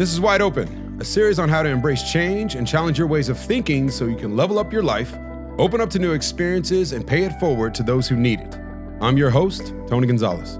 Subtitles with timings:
[0.00, 3.28] This is Wide Open, a series on how to embrace change and challenge your ways
[3.28, 5.14] of thinking so you can level up your life,
[5.58, 8.58] open up to new experiences, and pay it forward to those who need it.
[9.02, 10.58] I'm your host, Tony Gonzalez.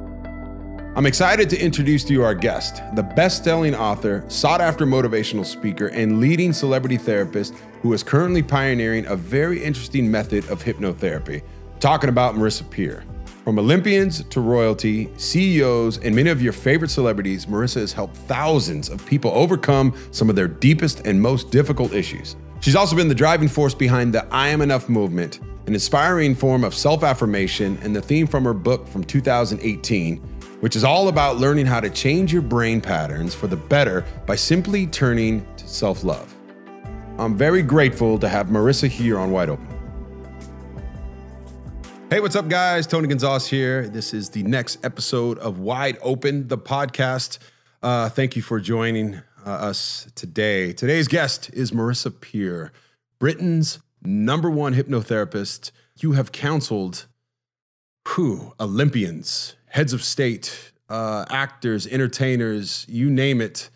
[0.95, 5.47] I'm excited to introduce to you our guest, the best selling author, sought after motivational
[5.47, 11.41] speaker, and leading celebrity therapist who is currently pioneering a very interesting method of hypnotherapy.
[11.79, 13.05] talking about Marissa Peer.
[13.45, 18.91] From Olympians to royalty, CEOs, and many of your favorite celebrities, Marissa has helped thousands
[18.91, 22.37] of people overcome some of their deepest and most difficult issues.
[22.61, 26.65] She's also been the driving force behind the I Am Enough movement, an inspiring form
[26.65, 30.19] of self affirmation, and the theme from her book from 2018,
[30.61, 34.37] which is all about learning how to change your brain patterns for the better by
[34.37, 36.35] simply turning to self love.
[37.19, 39.80] I'm very grateful to have Marissa here on Wide Open.
[42.11, 42.89] Hey, what's up, guys?
[42.89, 43.89] Tony Gonzalez here.
[43.89, 47.39] This is the next episode of Wide Open, the podcast.
[47.85, 50.73] Uh, thank you for joining uh, us today.
[50.73, 52.73] Today's guest is Marissa Peer,
[53.21, 55.71] Britain's number one hypnotherapist.
[56.01, 57.07] You have counseled
[58.09, 63.71] who Olympians, heads of state, uh, actors, entertainers, you name it.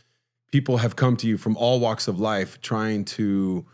[0.50, 3.64] People have come to you from all walks of life trying to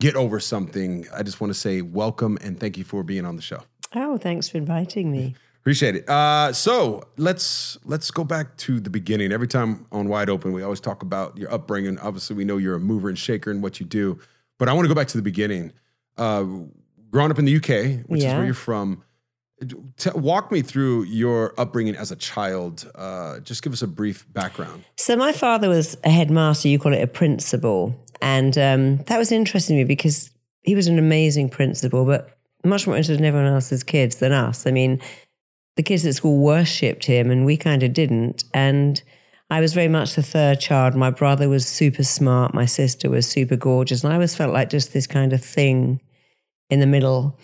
[0.00, 1.06] get over something.
[1.14, 3.60] I just want to say welcome and thank you for being on the show.
[3.94, 5.34] Oh, thanks for inviting me.
[5.60, 6.08] Appreciate it.
[6.08, 9.32] Uh, so let's let's go back to the beginning.
[9.32, 11.98] Every time on Wide Open, we always talk about your upbringing.
[12.00, 14.18] Obviously, we know you're a mover and shaker in what you do,
[14.58, 15.72] but I want to go back to the beginning.
[16.18, 16.44] Uh,
[17.10, 19.02] growing up in the UK, which is where you're from,
[19.96, 22.90] t- walk me through your upbringing as a child.
[22.94, 24.84] Uh, just give us a brief background.
[24.98, 27.98] So, my father was a headmaster, you call it a principal.
[28.20, 30.30] And um, that was interesting to me because
[30.62, 34.66] he was an amazing principal, but much more interested in everyone else's kids than us.
[34.66, 35.00] I mean,
[35.76, 38.44] the kids at school worshipped him and we kind of didn't.
[38.52, 39.02] And
[39.50, 40.94] I was very much the third child.
[40.94, 44.02] My brother was super smart, my sister was super gorgeous.
[44.02, 46.00] And I always felt like just this kind of thing
[46.70, 47.38] in the middle.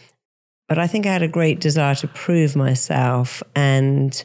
[0.69, 3.43] But I think I had a great desire to prove myself.
[3.55, 4.25] And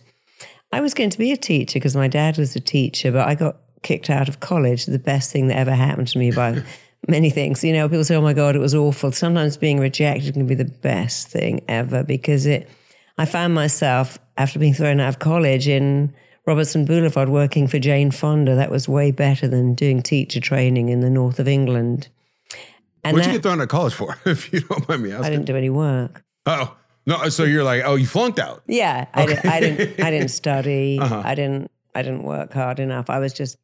[0.72, 3.36] I was going to be a teacher because my dad was a teacher, but I
[3.36, 4.86] got kicked out of college.
[4.86, 6.64] The best thing that ever happened to me by
[7.08, 7.64] many things.
[7.64, 9.12] You know, people say, oh my God, it was awful.
[9.12, 12.70] Sometimes being rejected can be the best thing ever because it,
[13.18, 16.14] I found myself after being thrown out of college in
[16.46, 18.56] Robertson Boulevard working for Jane Fonda.
[18.56, 22.10] That was way better than doing teacher training in the north of England.
[23.04, 25.12] And What'd that, you get thrown out of college for, if you don't mind me
[25.12, 25.26] asking?
[25.26, 26.24] I didn't do any work.
[26.46, 27.30] Oh no!
[27.30, 28.64] So you're like, oh, you flunked out.
[28.68, 30.04] Yeah, I, di- I didn't.
[30.04, 31.00] I didn't study.
[31.02, 31.22] Uh-huh.
[31.24, 31.72] I didn't.
[31.94, 33.10] I didn't work hard enough.
[33.10, 33.58] I was just.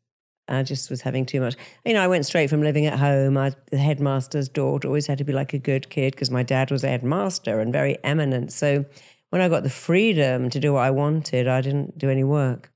[0.47, 1.55] I just was having too much.
[1.85, 3.37] You know, I went straight from living at home.
[3.37, 6.71] I, the headmaster's daughter always had to be like a good kid because my dad
[6.71, 8.51] was a headmaster and very eminent.
[8.51, 8.85] So
[9.29, 12.71] when I got the freedom to do what I wanted, I didn't do any work.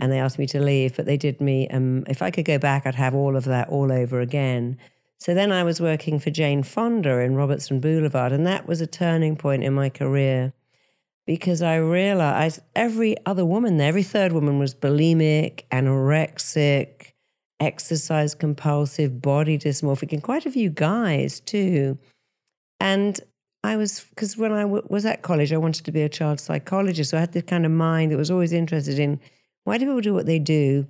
[0.00, 1.68] And they asked me to leave, but they did me.
[1.68, 4.78] Um, if I could go back, I'd have all of that all over again.
[5.18, 8.86] So then I was working for Jane Fonda in Robertson Boulevard, and that was a
[8.86, 10.54] turning point in my career
[11.26, 17.12] because I realized every other woman there, every third woman was bulimic, anorexic,
[17.60, 21.98] exercise compulsive, body dysmorphic, and quite a few guys too.
[22.80, 23.18] And
[23.62, 26.40] I was, because when I w- was at college, I wanted to be a child
[26.40, 27.10] psychologist.
[27.10, 29.20] So I had this kind of mind that was always interested in
[29.64, 30.86] why do people do what they do?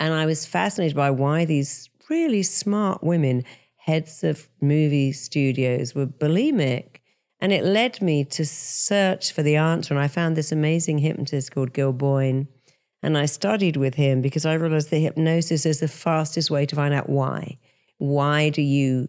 [0.00, 3.44] And I was fascinated by why these really smart women,
[3.76, 7.00] heads of movie studios, were bulimic.
[7.40, 9.92] And it led me to search for the answer.
[9.92, 12.48] And I found this amazing hypnotist called Gil Boyne.
[13.02, 16.74] And I studied with him because I realized that hypnosis is the fastest way to
[16.74, 17.58] find out why.
[17.98, 19.08] Why do you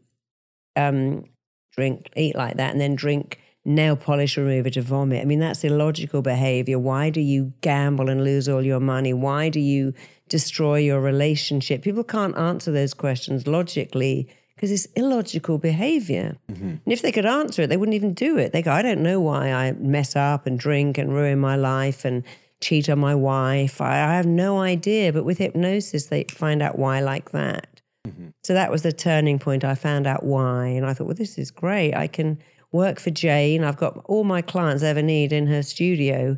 [0.76, 1.24] um,
[1.72, 5.22] drink, eat like that, and then drink nail polish remover to vomit?
[5.22, 6.78] I mean, that's illogical behavior.
[6.78, 9.14] Why do you gamble and lose all your money?
[9.14, 9.94] Why do you
[10.28, 11.82] destroy your relationship?
[11.82, 16.36] People can't answer those questions logically because it's illogical behavior.
[16.52, 16.64] Mm-hmm.
[16.64, 18.54] And if they could answer it, they wouldn't even do it.
[18.54, 22.04] They go, I don't know why I mess up and drink and ruin my life
[22.04, 22.24] and
[22.60, 23.80] cheat on my wife.
[23.80, 25.14] I, I have no idea.
[25.14, 27.82] But with hypnosis, they find out why like that.
[28.08, 28.30] Mm-hmm.
[28.44, 29.64] So that was the turning point.
[29.64, 30.66] I found out why.
[30.66, 31.94] And I thought, well, this is great.
[31.94, 32.40] I can
[32.72, 33.64] work for Jane.
[33.64, 36.36] I've got all my clients I ever need in her studio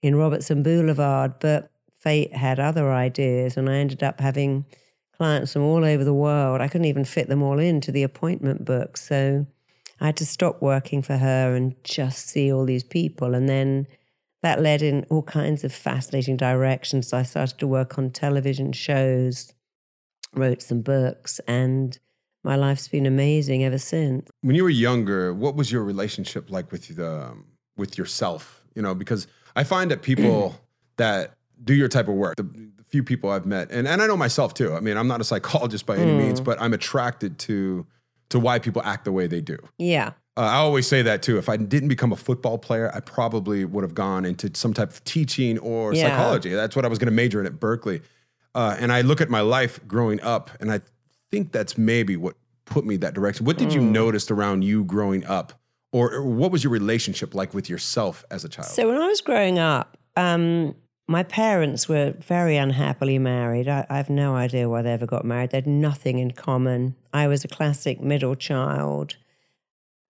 [0.00, 1.34] in Robertson Boulevard.
[1.38, 3.58] But fate had other ideas.
[3.58, 4.64] And I ended up having
[5.18, 6.60] clients from all over the world.
[6.60, 8.96] I couldn't even fit them all into the appointment book.
[8.96, 9.46] So
[10.00, 13.34] I had to stop working for her and just see all these people.
[13.34, 13.86] And then
[14.42, 17.08] that led in all kinds of fascinating directions.
[17.08, 19.52] So I started to work on television shows,
[20.34, 21.98] wrote some books, and
[22.44, 24.28] my life's been amazing ever since.
[24.42, 28.62] When you were younger, what was your relationship like with the um, with yourself?
[28.76, 29.26] You know, because
[29.56, 30.54] I find that people
[30.96, 32.36] that do your type of work.
[32.36, 34.74] The, the few people I've met, and, and I know myself too.
[34.74, 37.86] I mean, I'm not a psychologist by any means, but I'm attracted to
[38.30, 39.56] to why people act the way they do.
[39.78, 40.12] Yeah.
[40.36, 41.38] Uh, I always say that too.
[41.38, 44.90] If I didn't become a football player, I probably would have gone into some type
[44.90, 46.10] of teaching or Yeah.
[46.10, 46.52] psychology.
[46.52, 48.02] That's what I was going to major in at Berkeley.
[48.54, 50.80] Uh, and I look at my life growing up, and I
[51.30, 52.36] think that's maybe what
[52.66, 53.46] put me that direction.
[53.46, 53.92] What did you Mm.
[53.92, 55.54] notice around you growing up,
[55.90, 58.68] or, or what was your relationship like with yourself as a child?
[58.68, 60.74] So when I was growing up, um,
[61.10, 63.66] my parents were very unhappily married.
[63.66, 65.50] I, I have no idea why they ever got married.
[65.50, 66.96] They had nothing in common.
[67.14, 69.16] I was a classic middle child.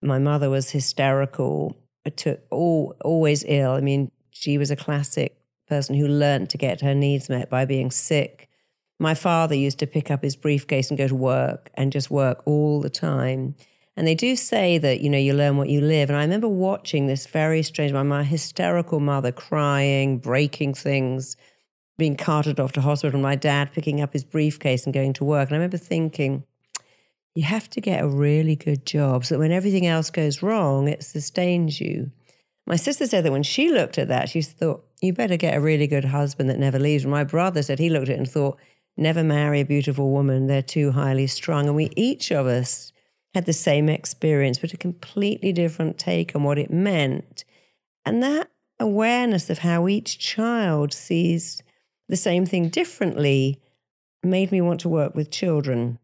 [0.01, 3.71] My mother was hysterical, uh, to, all, always ill.
[3.71, 5.37] I mean, she was a classic
[5.69, 8.49] person who learned to get her needs met by being sick.
[8.99, 12.43] My father used to pick up his briefcase and go to work and just work
[12.45, 13.55] all the time.
[13.99, 16.09] And they do say that, you know, you learn what you live.
[16.09, 21.35] And I remember watching this very strange, my, my hysterical mother crying, breaking things,
[21.97, 25.49] being carted off to hospital, my dad picking up his briefcase and going to work.
[25.49, 26.45] And I remember thinking,
[27.35, 30.87] you have to get a really good job so that when everything else goes wrong,
[30.87, 32.09] it sustains you.
[32.65, 35.59] My sister said that when she looked at that, she thought, you better get a
[35.59, 37.03] really good husband that never leaves.
[37.03, 38.59] And my brother said he looked at it and thought,
[38.95, 40.47] never marry a beautiful woman.
[40.47, 41.67] They're too highly strung.
[41.67, 42.93] And we each of us
[43.33, 47.43] had the same experience, but a completely different take on what it meant.
[48.05, 48.49] And that
[48.79, 51.61] awareness of how each child sees
[52.07, 53.61] the same thing differently
[54.23, 55.99] made me want to work with children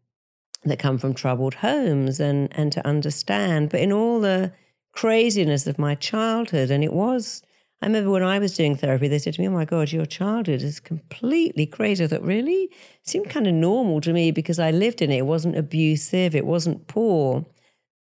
[0.64, 3.70] that come from troubled homes and, and to understand.
[3.70, 4.52] But in all the
[4.92, 7.42] craziness of my childhood, and it was,
[7.82, 10.06] I remember when I was doing therapy, they said to me, Oh my God, your
[10.06, 12.04] childhood is completely crazy.
[12.04, 12.64] I thought, really?
[12.64, 15.18] It seemed kind of normal to me because I lived in it.
[15.18, 17.44] It wasn't abusive, it wasn't poor,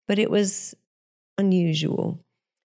[0.07, 0.75] but it was
[1.37, 2.23] unusual.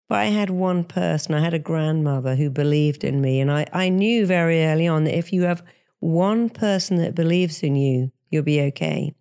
[0.08, 3.40] But I had one person, I had a grandmother who believed in me.
[3.40, 5.62] And I, I knew very early on that if you have
[6.00, 9.14] one person that believes in you, you'll be okay.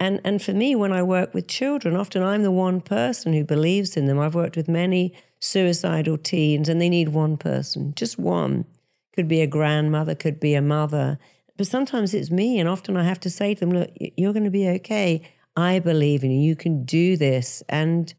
[0.00, 3.44] And, and for me, when I work with children, often I'm the one person who
[3.44, 4.18] believes in them.
[4.18, 8.64] I've worked with many suicidal teens, and they need one person, just one.
[9.14, 11.18] Could be a grandmother, could be a mother.
[11.56, 14.44] But sometimes it's me, and often I have to say to them, Look, you're going
[14.44, 15.22] to be okay.
[15.56, 16.38] I believe in you.
[16.38, 17.64] You can do this.
[17.68, 18.14] And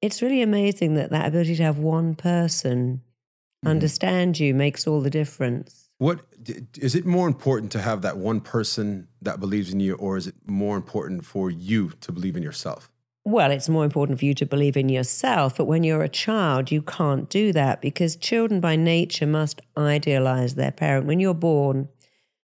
[0.00, 3.02] it's really amazing that that ability to have one person
[3.64, 3.68] mm-hmm.
[3.68, 5.88] understand you makes all the difference.
[5.98, 6.20] What
[6.78, 10.28] is it more important to have that one person that believes in you, or is
[10.28, 12.91] it more important for you to believe in yourself?
[13.24, 16.72] Well, it's more important for you to believe in yourself, but when you're a child,
[16.72, 21.06] you can't do that because children by nature must idealize their parent.
[21.06, 21.88] When you're born,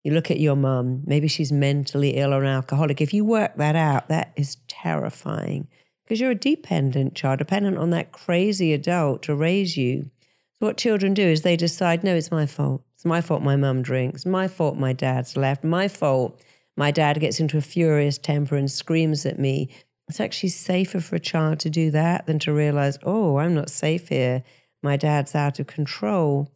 [0.04, 3.00] you look at your mum, maybe she's mentally ill or an alcoholic.
[3.00, 5.68] If you work that out, that is terrifying
[6.04, 10.10] because you're a dependent child, dependent on that crazy adult to raise you.
[10.54, 12.84] So, what children do is they decide, no, it's my fault.
[12.96, 14.26] It's my fault my mum drinks.
[14.26, 15.64] My fault my dad's left.
[15.64, 16.42] My fault
[16.78, 19.70] my dad gets into a furious temper and screams at me.
[20.08, 23.70] It's actually safer for a child to do that than to realize, oh, I'm not
[23.70, 24.44] safe here.
[24.84, 26.52] My dad's out of control.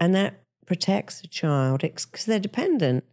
[0.00, 3.04] And that protects a child because they're dependent.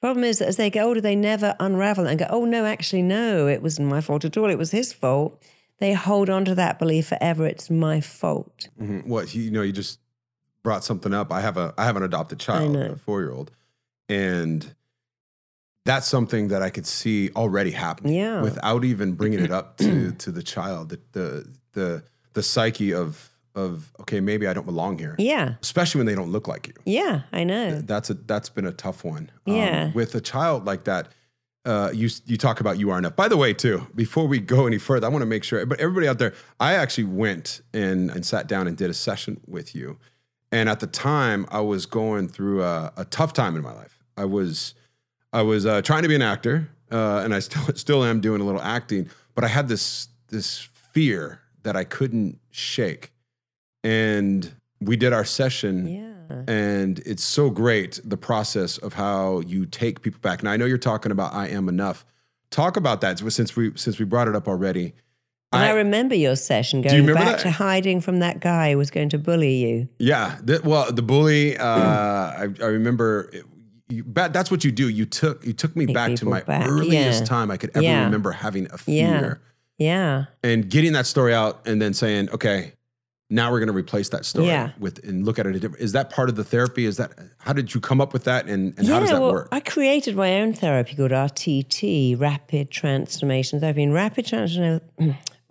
[0.00, 3.02] Problem is that as they get older, they never unravel and go, oh, no, actually,
[3.02, 4.48] no, it wasn't my fault at all.
[4.48, 5.42] It was his fault.
[5.78, 7.46] They hold on to that belief forever.
[7.46, 8.68] It's my fault.
[8.80, 9.06] Mhm.
[9.06, 9.98] What you know, you just
[10.62, 11.30] brought something up.
[11.32, 13.50] I have a I have an adopted child, a four year old,
[14.08, 14.74] and
[15.84, 18.14] that's something that I could see already happening.
[18.14, 18.42] Yeah.
[18.42, 22.02] without even bringing it up to to the child, the the the
[22.34, 25.54] the psyche of of okay, maybe I don't belong here, Yeah.
[25.60, 26.74] especially when they don't look like you.
[26.84, 27.80] Yeah, I know.
[27.80, 29.30] That's a that's been a tough one.
[29.46, 29.90] Um, Yeah.
[29.92, 31.08] with a child like that,
[31.64, 33.16] uh, you you talk about you are enough.
[33.16, 35.64] By the way, too, before we go any further, I want to make sure.
[35.66, 39.40] But everybody out there, I actually went and and sat down and did a session
[39.46, 39.98] with you,
[40.52, 43.98] and at the time, I was going through a, a tough time in my life.
[44.16, 44.74] I was
[45.32, 48.40] I was uh, trying to be an actor, uh, and I still still am doing
[48.40, 50.58] a little acting, but I had this this
[50.92, 53.12] fear that I couldn't shake,
[53.84, 55.86] and we did our session.
[55.88, 56.06] Yeah.
[56.46, 60.38] And it's so great the process of how you take people back.
[60.38, 62.04] And I know you're talking about I am enough.
[62.50, 64.94] Talk about that since we since we brought it up already.
[65.52, 67.40] And I, I- remember your session going remember back that?
[67.42, 69.88] to hiding from that guy who was going to bully you.
[69.98, 70.38] Yeah.
[70.40, 71.56] The, well, the bully.
[71.58, 73.32] Uh, I, I remember.
[73.90, 74.88] You, that's what you do.
[74.88, 77.26] You took you took me Take back to my back, earliest yeah.
[77.26, 78.04] time I could ever Yeah.
[78.04, 79.18] remember having a Yeah.
[79.20, 79.40] fear
[79.78, 80.24] Yeah.
[80.42, 82.72] and getting that story out and then saying, okay,
[83.32, 84.70] now we're going to replace that story Yeah.
[84.78, 85.82] with and look at it a different.
[85.82, 86.84] Is that part of the therapy?
[86.84, 89.20] Is that how did you come up with that and, and yeah, how does that
[89.20, 89.48] well, work?
[89.52, 93.82] I created my own therapy called RTT, Rapid Transformation Therapy.
[93.84, 94.80] And Rapid Transformation,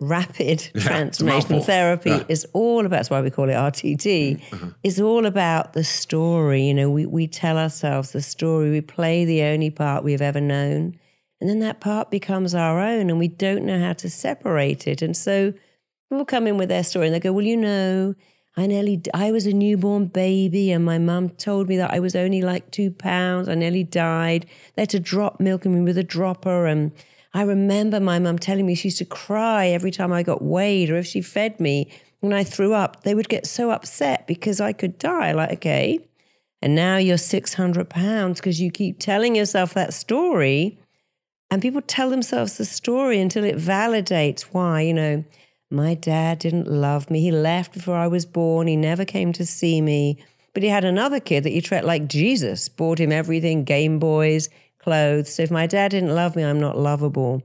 [0.00, 1.60] rapid transformational mouthful.
[1.62, 2.24] therapy Yeah.
[2.28, 2.96] is all about.
[2.96, 4.40] That's why we call it RTT.
[4.52, 4.66] Uh-huh.
[4.82, 6.66] It's all about the story.
[6.68, 8.70] You know, we we tell ourselves the story.
[8.70, 10.98] We play the only part we've ever known,
[11.40, 15.02] and then that part becomes our own, and we don't know how to separate it.
[15.02, 15.52] And so
[16.10, 18.14] people come in with their story, and they go, "Well, you know."
[18.56, 22.16] I nearly, I was a newborn baby, and my mum told me that I was
[22.16, 23.48] only like two pounds.
[23.48, 24.44] I nearly died.
[24.74, 26.90] They had to drop milk in me with a dropper, and
[27.32, 30.90] I remember my mum telling me she used to cry every time I got weighed,
[30.90, 34.60] or if she fed me when I threw up, they would get so upset because
[34.60, 35.32] I could die.
[35.32, 36.00] Like, okay,
[36.60, 40.78] and now you're six hundred pounds because you keep telling yourself that story,
[41.50, 45.24] and people tell themselves the story until it validates why you know
[45.70, 47.20] my dad didn't love me.
[47.20, 48.66] He left before I was born.
[48.66, 50.18] He never came to see me.
[50.52, 54.48] But he had another kid that he treated like Jesus, bought him everything Game Boys,
[54.82, 55.34] clothes.
[55.34, 57.42] So if my dad didn't love me, I'm not lovable.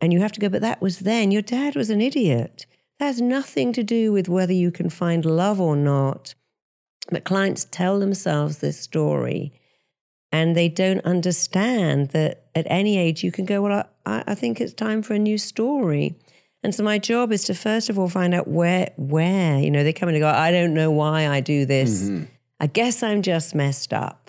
[0.00, 1.30] And you have to go, but that was then.
[1.30, 2.66] Your dad was an idiot.
[2.98, 6.34] That has nothing to do with whether you can find love or not.
[7.10, 9.52] But clients tell themselves this story
[10.32, 14.60] and they don't understand that at any age you can go, Well, I, I think
[14.60, 16.16] it's time for a new story.
[16.64, 19.84] And so my job is to first of all find out where, where, you know,
[19.84, 22.04] they come in and go, I don't know why I do this.
[22.04, 22.24] Mm-hmm.
[22.58, 24.23] I guess I'm just messed up.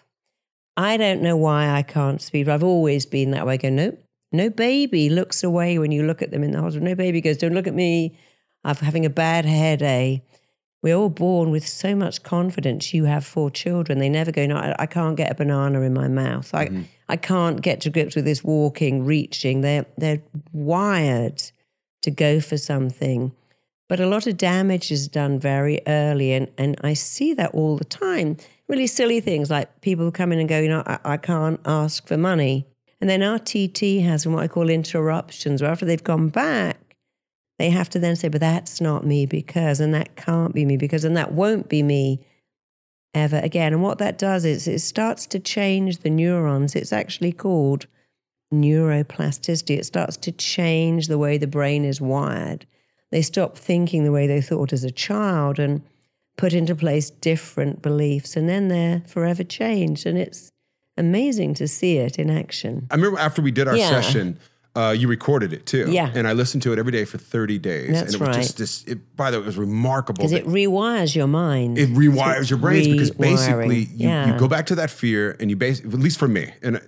[0.77, 2.47] I don't know why I can't speak.
[2.47, 3.53] I've always been that way.
[3.53, 3.99] I go, nope.
[4.31, 6.85] No baby looks away when you look at them in the hospital.
[6.85, 8.17] No baby goes, don't look at me.
[8.65, 10.23] I'm having a bad hair day.
[10.81, 12.93] We're all born with so much confidence.
[12.93, 13.99] You have four children.
[13.99, 16.53] They never go, no, I, I can't get a banana in my mouth.
[16.53, 16.81] I, mm-hmm.
[17.07, 19.61] I can't get to grips with this walking, reaching.
[19.61, 21.41] They're, they're wired
[22.01, 23.31] to go for something.
[23.87, 26.33] But a lot of damage is done very early.
[26.33, 28.37] And, and I see that all the time.
[28.67, 32.07] Really silly things like people come in and go, you know, I, I can't ask
[32.07, 32.65] for money.
[32.99, 36.95] And then RTT has what I call interruptions, where after they've gone back,
[37.59, 40.77] they have to then say, but that's not me because, and that can't be me
[40.77, 42.25] because, and that won't be me
[43.13, 43.73] ever again.
[43.73, 46.75] And what that does is it starts to change the neurons.
[46.75, 47.87] It's actually called
[48.53, 49.77] neuroplasticity.
[49.77, 52.65] It starts to change the way the brain is wired.
[53.11, 55.81] They stop thinking the way they thought as a child and
[56.37, 60.05] put into place different beliefs, and then they're forever changed.
[60.05, 60.51] And it's
[60.97, 62.87] amazing to see it in action.
[62.91, 63.89] I remember after we did our Yeah.
[63.89, 64.39] session,
[64.75, 65.87] uh, you recorded it too.
[65.89, 66.11] Yeah.
[66.13, 67.91] And I listened to it every day for 30 days.
[67.91, 68.35] That's and it was right.
[68.43, 70.17] just this, it, by the way, it was remarkable.
[70.17, 71.77] Because it rewires your mind.
[71.77, 74.33] it rewires your brains because basically you, Yeah.
[74.33, 76.81] you go back to that fear and you base at least for me and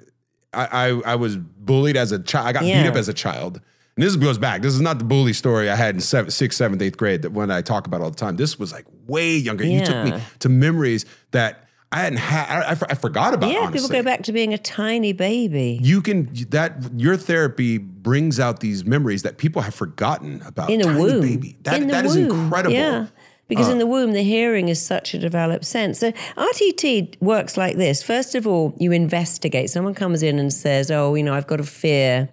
[0.54, 3.62] I, I I was bullied as a child I got beat up as a child
[3.96, 6.58] and this goes back this is not the bully story I had in seventh, sixth
[6.58, 9.36] seventh eighth grade that when I talk about all the time this was like way
[9.36, 13.50] younger you took me to memories that I hadn't had I, I, I forgot about
[13.52, 15.80] yeah, honestly people go back to being a tiny baby.
[15.82, 20.80] you can that your therapy brings out these memories that people have forgotten about in
[20.80, 21.22] the Tiny womb.
[21.22, 22.80] baby that, in the that is incredible Uh.
[22.80, 23.08] Yeah.
[23.50, 26.00] Because in the womb, the hearing is such a developed sense.
[26.00, 28.04] So RTT works like this.
[28.04, 29.70] First of all, you investigate.
[29.70, 32.28] Someone comes in and says, "Oh, you know, I've got a fear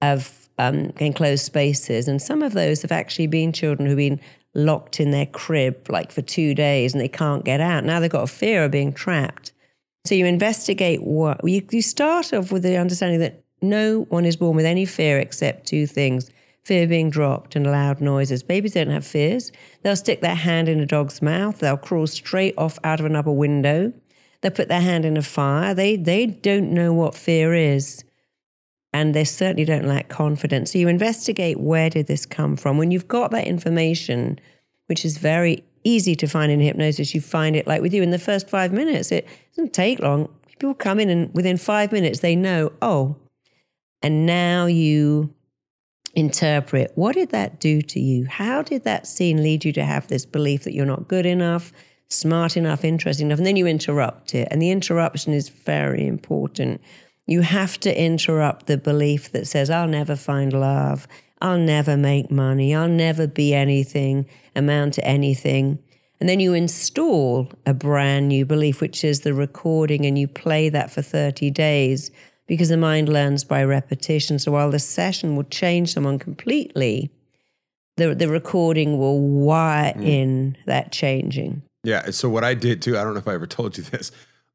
[0.00, 4.18] of um, enclosed spaces," and some of those have actually been children who've been
[4.54, 7.84] locked in their crib like for two days and they can't get out.
[7.84, 9.52] Now they've got a fear of being trapped.
[10.04, 14.36] So you investigate what you, you start off with the understanding that no one is
[14.36, 16.30] born with any fear except two things
[16.64, 18.42] fear being dropped and loud noises.
[18.42, 19.52] Babies don't have fears.
[19.82, 23.16] They'll stick their hand in a dog's mouth, they'll crawl straight off out of an
[23.16, 23.92] upper window,
[24.40, 25.74] they'll put their hand in a fire.
[25.74, 28.02] They, they don't know what fear is.
[28.94, 30.72] And they certainly don't lack confidence.
[30.72, 32.78] So you investigate where did this come from.
[32.78, 34.38] When you've got that information,
[34.86, 38.10] which is very easy to find in hypnosis, you find it like with you in
[38.10, 39.10] the first five minutes.
[39.10, 40.28] It doesn't take long.
[40.46, 43.16] People come in and within five minutes they know, oh,
[44.00, 45.34] and now you
[46.14, 48.26] interpret what did that do to you?
[48.26, 51.72] How did that scene lead you to have this belief that you're not good enough,
[52.08, 53.38] smart enough, interesting enough?
[53.38, 54.46] And then you interrupt it.
[54.52, 56.80] And the interruption is very important.
[57.26, 61.08] You have to interrupt the belief that says, I'll never find love,
[61.40, 65.78] I'll never make money, I'll never be anything, amount to anything.
[66.20, 70.68] And then you install a brand new belief, which is the recording, and you play
[70.68, 72.10] that for 30 days
[72.46, 74.38] because the mind learns by repetition.
[74.38, 77.10] So while the session will change someone completely,
[77.96, 80.06] the, the recording will wire mm.
[80.06, 81.62] in that changing.
[81.84, 82.10] Yeah.
[82.10, 84.10] So what I did too, I don't know if I ever told you this.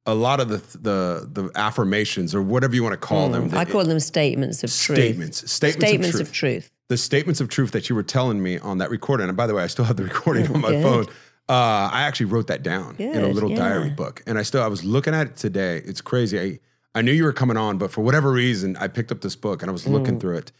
[0.05, 3.53] A lot of the the the affirmations or whatever you want to call them, Mm,
[3.57, 4.97] I call them statements of truth.
[4.97, 6.63] statements, statements, Statements of, of truth.
[6.63, 6.71] truth.
[6.87, 9.53] The statements of truth that you were telling me on that recording, and by the
[9.53, 10.83] way, I still have the recording on my Good.
[10.83, 11.05] phone.
[11.47, 13.57] Uh, I actually wrote that down in a little yeah.
[13.57, 15.77] diary book, and I still I was looking at it today.
[15.85, 16.39] It's crazy.
[16.39, 16.59] I
[16.95, 19.61] I knew you were coming on, but for whatever reason, I picked up this book
[19.61, 20.21] and I was looking Mm.
[20.21, 20.51] through it,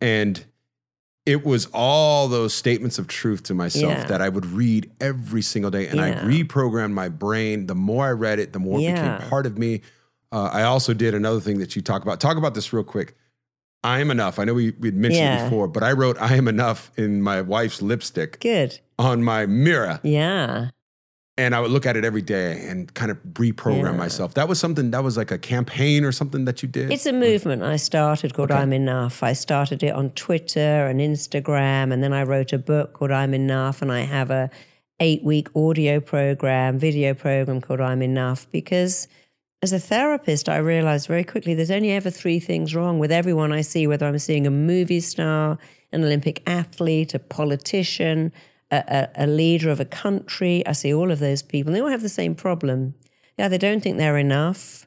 [0.00, 0.44] and
[1.26, 4.04] it was all those statements of truth to myself Yeah.
[4.06, 7.66] that I would read every single day, and I reprogrammed my brain.
[7.66, 9.82] The more I read it, the more it became part of me.
[10.32, 12.20] Uh, I also did another thing that you talk about.
[12.20, 13.16] Talk about this real quick.
[13.84, 14.38] I am enough.
[14.38, 15.44] I know we we'd mentioned it Yeah.
[15.44, 18.80] before, but I wrote "I am enough" in my wife's lipstick Good.
[18.98, 20.70] on my mirror, Yeah.
[21.38, 23.92] And I would look at it every day and kind of reprogram Yeah.
[23.92, 24.34] myself.
[24.34, 24.90] That was something.
[24.90, 26.90] That was like a campaign or something that you did.
[26.90, 29.22] It's a movement I started called I'm Enough.
[29.22, 33.34] I started it on Twitter and Instagram, and then I wrote a book called I'm
[33.34, 34.50] Enough, and I have a
[34.98, 39.08] eight week audio program, video program called I'm Enough because
[39.62, 43.52] as a therapist, I realized very quickly there's only ever three things wrong with everyone
[43.52, 45.58] I see, whether I'm seeing a movie star,
[45.92, 48.32] an Olympic athlete, a politician,
[48.70, 50.66] a, a, leader of a country.
[50.66, 51.72] I see all of those people.
[51.72, 52.94] They all have the same problem.
[53.38, 54.86] Yeah, they don't think they're enough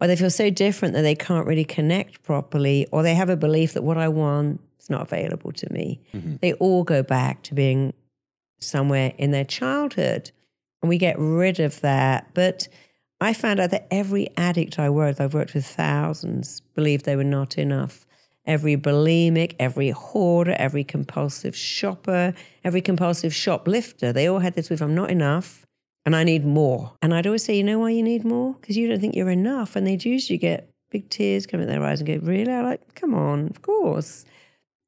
[0.00, 3.36] or they feel so different that they can't really connect properly, or they have a
[3.36, 6.00] belief that what I want is not available to me.
[6.12, 6.36] Mm-hmm.
[6.42, 7.94] They all go back to being
[8.58, 10.30] somewhere in their childhood,
[10.82, 12.28] and we get rid of that.
[12.34, 12.68] But
[13.20, 17.24] I found out that every addict I worked, I've worked with thousands, believed they were
[17.24, 18.05] not enough.
[18.46, 24.80] Every bulimic, every hoarder, every compulsive shopper, every compulsive shoplifter, they all had this with
[24.80, 25.66] I'm not enough
[26.04, 26.92] and I need more.
[27.02, 28.54] And I'd always say, you know why you need more?
[28.54, 29.74] Because you don't think you're enough.
[29.74, 32.52] And they'd usually get big tears come in their eyes and go, really?
[32.52, 34.24] I'm like, come on, of course.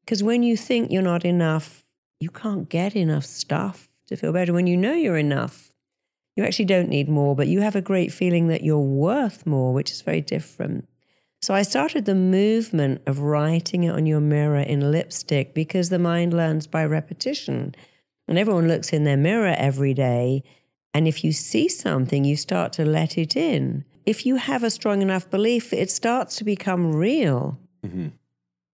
[0.04, 1.84] Because when you think you're not enough,
[2.20, 4.52] you can't get enough stuff to feel better.
[4.52, 5.72] When you know you're enough,
[6.36, 9.74] you actually don't need more, but you have a great feeling that you're worth more,
[9.74, 10.88] which is very different.
[11.40, 15.98] So I started the movement of writing it on your mirror in lipstick because the
[15.98, 17.74] mind learns by repetition.
[18.26, 20.42] And everyone looks in their mirror every day.
[20.92, 23.84] And if you see something, you start to let it in.
[24.04, 27.58] If you have a strong enough belief, it starts to become real.
[27.86, 28.08] Mm-hmm.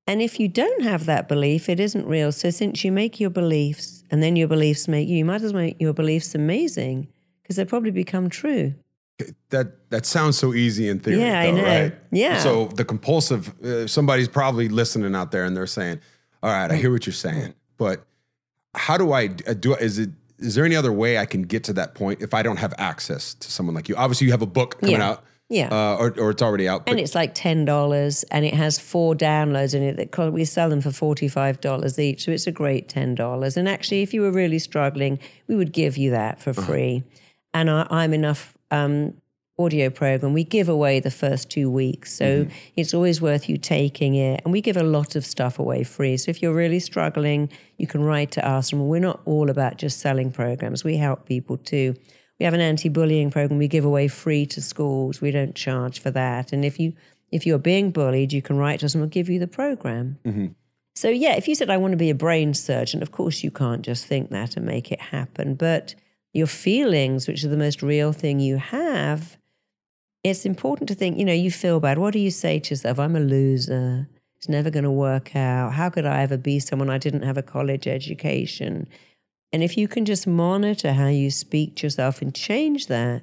[0.06, 2.30] And if you don't have that belief, it isn't real.
[2.32, 5.52] So since you make your beliefs and then your beliefs make you, you might as
[5.52, 7.08] well make your beliefs amazing
[7.42, 8.74] because they probably become true.
[9.50, 11.20] That that sounds so easy in theory.
[11.20, 11.62] Yeah, I though, know.
[11.64, 11.94] Right?
[12.10, 12.38] Yeah.
[12.38, 16.00] So the compulsive, uh, somebody's probably listening out there and they're saying,
[16.42, 18.04] "All right, I hear what you're saying, but
[18.74, 19.74] how do I uh, do?
[19.74, 22.42] Is it is there any other way I can get to that point if I
[22.42, 23.94] don't have access to someone like you?
[23.96, 25.10] Obviously, you have a book coming Yeah.
[25.10, 25.68] out, Yeah.
[25.70, 26.82] uh, or or it's already out.
[26.88, 29.96] and it's like ten dollars, and it has four downloads in it.
[29.96, 33.56] That we sell them for forty five dollars each, so it's a great ten dollars.
[33.56, 37.04] And actually, if you were really struggling, we would give you that for free.
[37.56, 39.14] And I, I'm enough um,
[39.56, 40.32] audio program.
[40.32, 44.40] We give away the first two weeks, so it's always worth you taking it.
[44.44, 46.16] And we give a lot of stuff away free.
[46.16, 48.72] So if you're really struggling, you can write to us.
[48.72, 50.84] And we're not all about just selling programs.
[50.84, 51.94] We help people too.
[52.40, 55.20] We have an anti-bullying program we give away free to schools.
[55.20, 56.52] We don't charge for that.
[56.52, 56.92] And if you
[57.30, 60.18] if you're being bullied, you can write to us and we'll give you the program.
[60.96, 63.50] So yeah, if you said I want to be a brain surgeon, of course you
[63.50, 65.54] can't just think that and make it happen.
[65.54, 65.94] But
[66.34, 69.38] your feelings, which are the most real thing you have,
[70.24, 71.96] it's important to think, you know, you feel bad.
[71.98, 72.98] What do you say to yourself?
[72.98, 74.08] I'm a loser.
[74.36, 75.72] It's never going to work out.
[75.74, 78.88] How could I ever be someone I didn't have a college education?
[79.52, 83.22] And if you can just monitor how you speak to yourself and change that.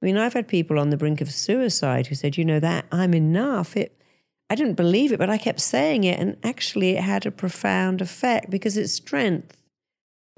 [0.00, 2.86] I mean, I've had people on the brink of suicide who said, you know, that
[2.92, 3.76] I'm enough.
[3.76, 4.00] It,
[4.48, 6.20] I didn't believe it, but I kept saying it.
[6.20, 9.57] And actually, it had a profound effect because its strength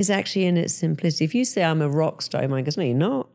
[0.00, 1.24] is actually in its simplicity.
[1.26, 3.28] If you say, I'm a rock star, my goes, no, you're not.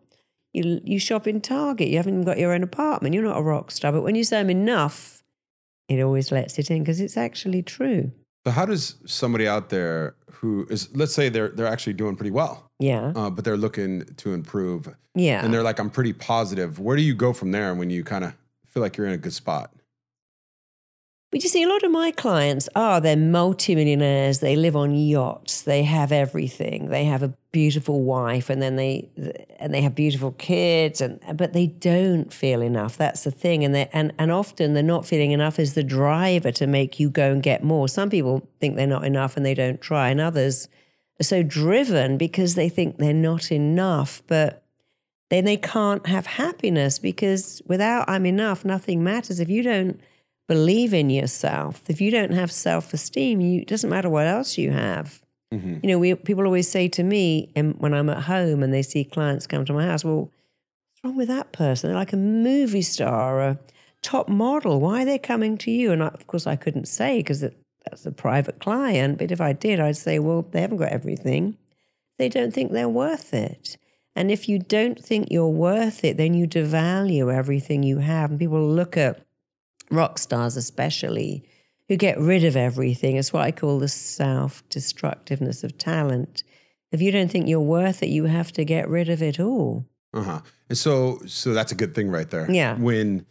[0.53, 3.41] You, you shop in Target, you haven't even got your own apartment, you're not a
[3.41, 3.91] rock star.
[3.91, 5.21] But when you say, I'm enough,
[5.87, 8.11] it always lets it in because it's actually true.
[8.45, 12.31] so how does somebody out there who is, let's say they're they're actually doing pretty
[12.31, 13.11] well, Yeah.
[13.15, 15.43] uh, but they're looking to improve, Yeah.
[15.43, 16.79] and they're like, I'm pretty positive.
[16.79, 18.33] Where do you go from there when you kind of
[18.65, 19.71] feel like you're in a good spot?
[21.31, 24.39] But you see, a lot of my clients are they're multimillionaires.
[24.39, 25.63] They live on yachts.
[25.63, 26.89] They have everything.
[26.89, 29.09] They have a beautiful wife, and then they
[29.59, 31.01] and they have beautiful kids.
[31.01, 32.95] And but they don't feel enough.
[32.95, 33.65] That's the thing.
[33.65, 37.09] And they and and often the not feeling enough is the driver to make you
[37.09, 37.89] go and get more.
[37.89, 40.69] Some people think they're not enough and they don't try, and others
[41.19, 44.63] are so driven because they think they're not enough, but
[45.29, 49.39] then they can't have happiness because without I'm enough, nothing matters.
[49.39, 49.99] If you don't
[50.47, 54.57] believe in yourself, if you don't have self esteem, you it doesn't matter what else
[54.57, 55.21] you have.
[55.53, 55.79] Mm-hmm.
[55.83, 58.81] You know, we people always say to me, and when I'm at home and they
[58.81, 61.89] see clients come to my house, well, what's wrong with that person?
[61.89, 63.59] They're like a movie star, a
[64.01, 64.79] top model.
[64.79, 65.91] Why are they coming to you?
[65.91, 69.17] And I, of course, I couldn't say because that's a private client.
[69.17, 71.57] But if I did, I'd say, well, they haven't got everything.
[72.17, 73.77] They don't think they're worth it.
[74.15, 78.31] And if you don't think you're worth it, then you devalue everything you have.
[78.31, 79.24] And people look at
[79.91, 81.43] rock stars, especially,
[81.87, 83.15] who get rid of everything.
[83.17, 86.43] It's what I call the self destructiveness of talent.
[86.91, 89.85] If you don't think you're worth it, you have to get rid of it all.
[90.13, 90.41] Uh huh.
[90.69, 92.49] And so, so that's a good thing right there.
[92.49, 92.75] Yeah.
[92.77, 93.25] When,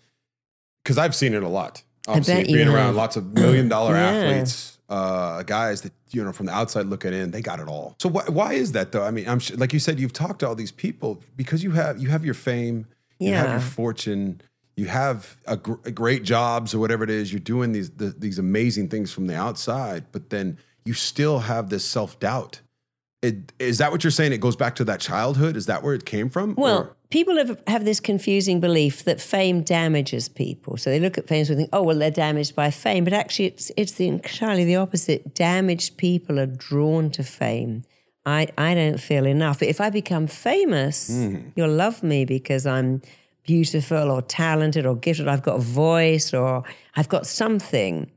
[0.83, 1.83] because I've seen it a lot.
[2.07, 2.97] Obviously, being around have.
[2.97, 4.11] lots of million dollar Yeah.
[4.11, 7.97] athletes, uh, guys that you know from the outside looking in, they got it all.
[7.99, 9.03] So wh- why is that though?
[9.03, 11.71] I mean, I'm sure, like you said, you've talked to all these people because you
[11.71, 12.85] have you have your fame,
[13.19, 13.53] you have Yeah.
[13.53, 14.43] your fortune,
[14.77, 17.33] you have a, gr- a great jobs or whatever it is.
[17.33, 21.71] You're doing these the, these amazing things from the outside, but then you still have
[21.71, 22.61] this self doubt.
[23.23, 24.33] It, is that what you're saying?
[24.33, 25.57] It goes back to that childhood.
[25.57, 26.55] Is that where it came from?
[26.57, 30.77] Well, Or- people have, have this confusing belief that fame damages people.
[30.77, 33.03] So they look at fame and think, oh, well, they're damaged by fame.
[33.05, 35.35] But actually, it's, it's the, entirely the opposite.
[35.35, 37.85] Damaged people are drawn to fame.
[38.27, 39.61] I, I don't feel enough.
[39.61, 41.49] But if I become famous, hmm.
[41.57, 43.01] you'll love me because I'm
[43.45, 45.29] beautiful or talented or gifted.
[45.29, 46.65] I've got a voice or
[46.97, 48.11] I've got something.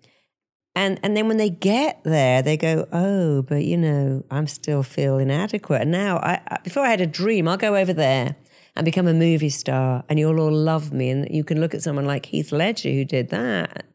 [0.76, 4.84] And and then when they get there, they go, oh, but you know, I'm still
[4.84, 5.82] feel inadequate.
[5.82, 8.36] And now, I, I before I had a dream, I'll go over there
[8.76, 11.10] and become a movie star, and you'll all love me.
[11.10, 13.88] And you can look at someone like Heath Ledger who did that,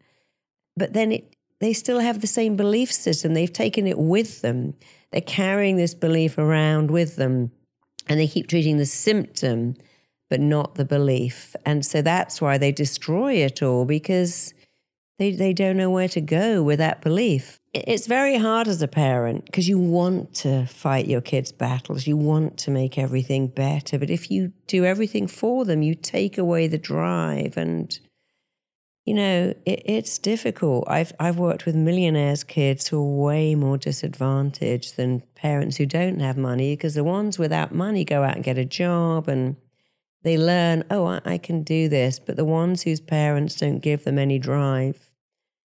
[0.77, 3.35] but then it, they still have the same belief system.
[3.35, 4.75] They've taken it with them.
[5.13, 7.53] They're carrying this belief around with them,
[8.09, 9.77] and they keep treating the symptom,
[10.33, 11.55] but not the belief.
[11.67, 14.55] And so that's why they destroy it all because
[15.19, 17.59] they, they don't know where to go with that belief.
[17.75, 22.07] It's very hard as a parent because you want to fight your kids' battles.
[22.07, 23.99] You want to make everything better.
[23.99, 27.59] But if you do everything for them, you take away the drive.
[27.59, 27.99] And,
[29.05, 30.85] you know, it, it's difficult.
[30.89, 36.21] I've, I've worked with millionaires' kids who are way more disadvantaged than parents who don't
[36.21, 39.57] have money because the ones without money go out and get a job and
[40.23, 42.19] they learn, oh, I, I can do this.
[42.19, 45.11] But the ones whose parents don't give them any drive,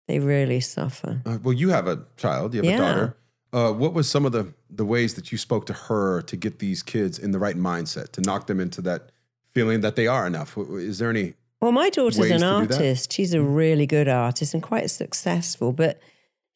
[0.07, 1.21] they really suffer.
[1.25, 3.17] Uh, well, you have a child, you have a daughter.
[3.53, 6.59] Uh, what was some of the the ways that you spoke to her to get
[6.59, 9.11] these kids in the right mindset to knock them into that
[9.53, 10.57] feeling that they are enough?
[10.57, 11.35] Is there any?
[11.61, 12.71] Well, my daughter's an to do that?
[12.73, 13.13] artist.
[13.13, 15.99] She's a really good artist and quite successful, but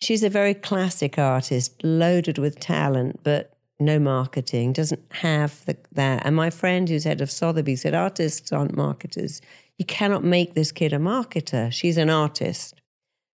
[0.01, 6.25] she's a very classic artist, loaded with talent, but no marketing, doesn't have the, that.
[6.25, 9.41] And my friend who's head of Sotheby said, artists aren't marketers.
[9.77, 11.71] You cannot make this kid a marketer.
[11.71, 12.81] She's an artist.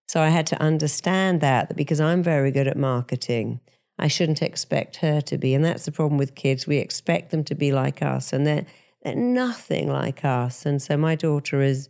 [0.07, 3.61] So I had to understand that, that because I'm very good at marketing,
[3.97, 5.53] I shouldn't expect her to be.
[5.53, 6.67] And that's the problem with kids.
[6.67, 8.65] We expect them to be like us, and they're,
[9.03, 10.65] they're nothing like us.
[10.65, 11.89] And so my daughter is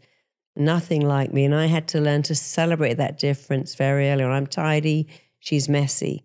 [0.55, 1.45] nothing like me.
[1.45, 4.31] And I had to learn to celebrate that difference very early on.
[4.31, 5.07] I'm tidy,
[5.39, 6.23] she's messy.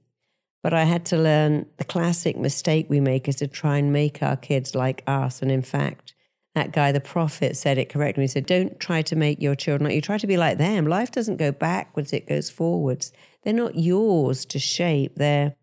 [0.69, 4.23] But I had to learn the classic mistake we make is to try and make
[4.23, 5.41] our kids like us.
[5.41, 6.13] And in fact,
[6.55, 8.25] that guy, the prophet, said it correctly.
[8.25, 10.85] He said, Don't try to make your children like you, try to be like them.
[10.87, 13.13] Life doesn't go backwards, it goes forwards.
[13.43, 15.55] They're not yours to shape, they're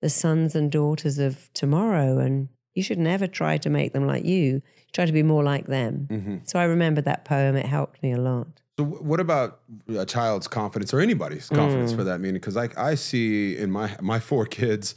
[0.00, 2.18] the sons and daughters of tomorrow.
[2.18, 4.62] And you should never try to make them like you.
[4.92, 6.06] Try to be more like them.
[6.08, 6.36] Mm-hmm.
[6.44, 8.61] So I remember that poem, it helped me a lot.
[8.78, 12.40] So, what about a child's confidence or anybody's confidence for that meaning?
[12.40, 14.94] Because I I see in my my four kids,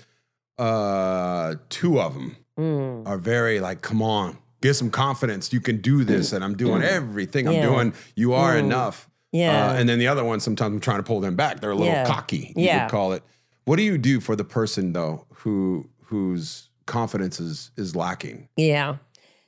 [0.57, 3.05] uh, two of them Mm.
[3.05, 5.51] are very like, come on, get some confidence.
[5.51, 7.93] You can do this, and I'm doing everything I'm doing.
[8.15, 9.09] You are enough.
[9.33, 9.71] Yeah.
[9.71, 11.59] Uh, and then the other one, sometimes I'm trying to pull them back.
[11.59, 12.05] They're a little Yeah.
[12.05, 12.83] cocky, you Yeah.
[12.85, 13.23] would call it.
[13.65, 18.47] What do you do for the person though who whose confidence is is lacking?
[18.55, 18.97] Yeah.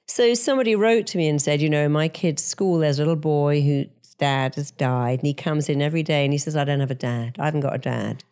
[0.10, 3.16] So somebody wrote to me and said, you know, my kid's school, there's a little
[3.16, 3.88] boy whose
[4.20, 6.92] dad has died, and he comes in every day and he says, I don't have
[6.92, 7.36] a dad.
[7.40, 8.24] I haven't got a dad.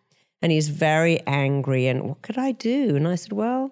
[0.42, 1.88] And he's very angry.
[1.88, 2.96] And what could I do?
[2.96, 3.72] And I said, well,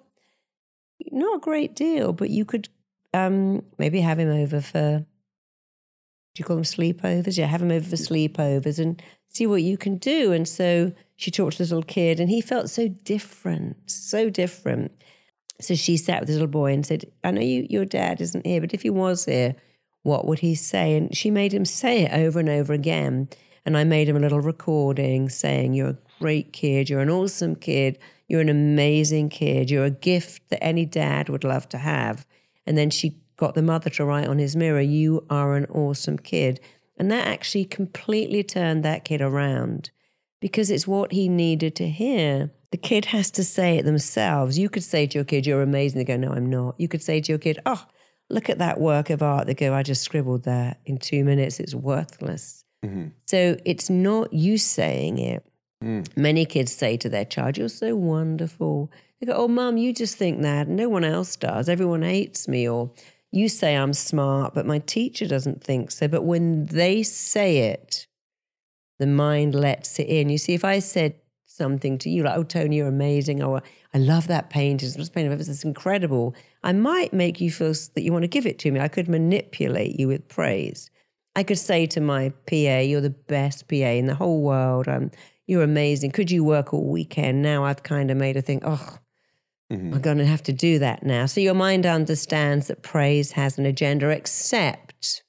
[1.11, 2.69] not a great deal, but you could
[3.13, 7.37] um, maybe have him over for, do you call them sleepovers?
[7.37, 10.31] Yeah, have him over for sleepovers and see what you can do.
[10.31, 14.91] And so she talked to this little kid, and he felt so different, so different.
[15.61, 18.45] So she sat with this little boy and said, I know you, your dad isn't
[18.45, 19.55] here, but if he was here,
[20.03, 20.95] what would he say?
[20.95, 23.29] And she made him say it over and over again.
[23.65, 27.55] And I made him a little recording saying, You're a great kid, you're an awesome
[27.55, 32.25] kid, you're an amazing kid, you're a gift that any dad would love to have.
[32.65, 36.19] And then she got the mother to write on his mirror, You are an awesome
[36.19, 36.59] kid.
[36.97, 39.89] And that actually completely turned that kid around
[40.39, 42.51] because it's what he needed to hear.
[42.71, 44.59] The kid has to say it themselves.
[44.59, 45.99] You could say to your kid, You're amazing.
[45.99, 46.75] They go, No, I'm not.
[46.77, 47.85] You could say to your kid, Oh,
[48.29, 49.47] look at that work of art.
[49.47, 51.59] They go, I just scribbled there in two minutes.
[51.59, 52.63] It's worthless.
[52.83, 53.09] Mm-hmm.
[53.27, 55.45] So it's not you saying it.
[55.83, 56.07] Mm.
[56.15, 58.91] Many kids say to their child, You're so wonderful.
[59.19, 60.67] They go, Oh, mum, you just think that.
[60.67, 61.69] No one else does.
[61.69, 62.67] Everyone hates me.
[62.67, 62.91] Or
[63.31, 66.07] you say I'm smart, but my teacher doesn't think so.
[66.07, 68.07] But when they say it,
[68.99, 70.29] the mind lets it in.
[70.29, 73.61] You see, if I said something to you like, "Oh, Tony, you're amazing," or
[73.93, 74.89] "I love that painting.
[74.95, 75.31] It's painting.
[75.31, 78.79] It's incredible," I might make you feel that you want to give it to me.
[78.79, 80.89] I could manipulate you with praise.
[81.35, 84.87] I could say to my PA, "You're the best PA in the whole world.
[84.87, 85.11] Um,
[85.47, 86.11] you're amazing.
[86.11, 88.99] Could you work all weekend?" Now I've kind of made her think, "Oh."
[89.71, 89.93] Mm-hmm.
[89.93, 91.25] I'm going to have to do that now.
[91.25, 95.23] So your mind understands that praise has an agenda, except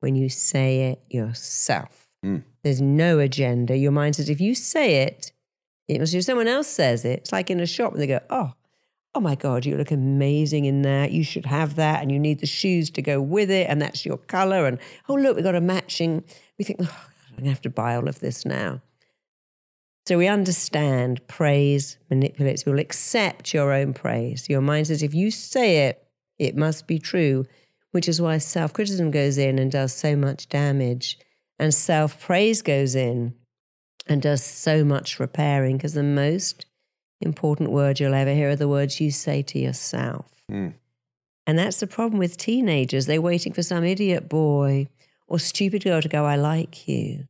[0.00, 2.08] when you say it yourself.
[2.24, 2.42] Mm.
[2.62, 3.76] There's no agenda.
[3.76, 5.30] Your mind says, if you say it,
[5.88, 7.20] it must be someone else says it.
[7.20, 8.52] It's like in a shop and they go, oh,
[9.14, 11.12] oh my God, you look amazing in that.
[11.12, 12.02] You should have that.
[12.02, 13.68] And you need the shoes to go with it.
[13.68, 14.66] And that's your color.
[14.66, 16.24] And oh, look, we've got a matching.
[16.58, 18.82] We think, oh, I'm going to have to buy all of this now.
[20.06, 22.78] So we understand praise manipulates people.
[22.78, 24.48] Accept your own praise.
[24.48, 26.06] Your mind says, if you say it,
[26.38, 27.44] it must be true,
[27.92, 31.18] which is why self criticism goes in and does so much damage.
[31.58, 33.34] And self praise goes in
[34.06, 36.66] and does so much repairing because the most
[37.20, 40.26] important word you'll ever hear are the words you say to yourself.
[40.50, 40.74] Mm.
[41.46, 43.06] And that's the problem with teenagers.
[43.06, 44.88] They're waiting for some idiot boy
[45.28, 47.26] or stupid girl to go, I like you.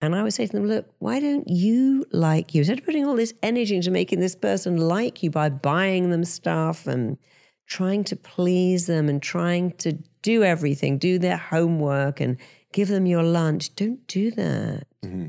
[0.00, 2.60] And I would say to them, look, why don't you like you?
[2.60, 6.24] Instead of putting all this energy into making this person like you by buying them
[6.24, 7.18] stuff and
[7.66, 9.92] trying to please them and trying to
[10.22, 12.38] do everything, do their homework and
[12.72, 14.86] give them your lunch, don't do that.
[15.04, 15.26] Mm-hmm.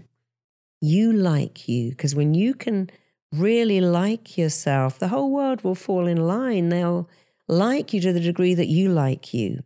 [0.81, 1.91] You like you.
[1.91, 2.89] Because when you can
[3.31, 6.69] really like yourself, the whole world will fall in line.
[6.69, 7.09] They'll
[7.47, 9.63] like you to the degree that you like you.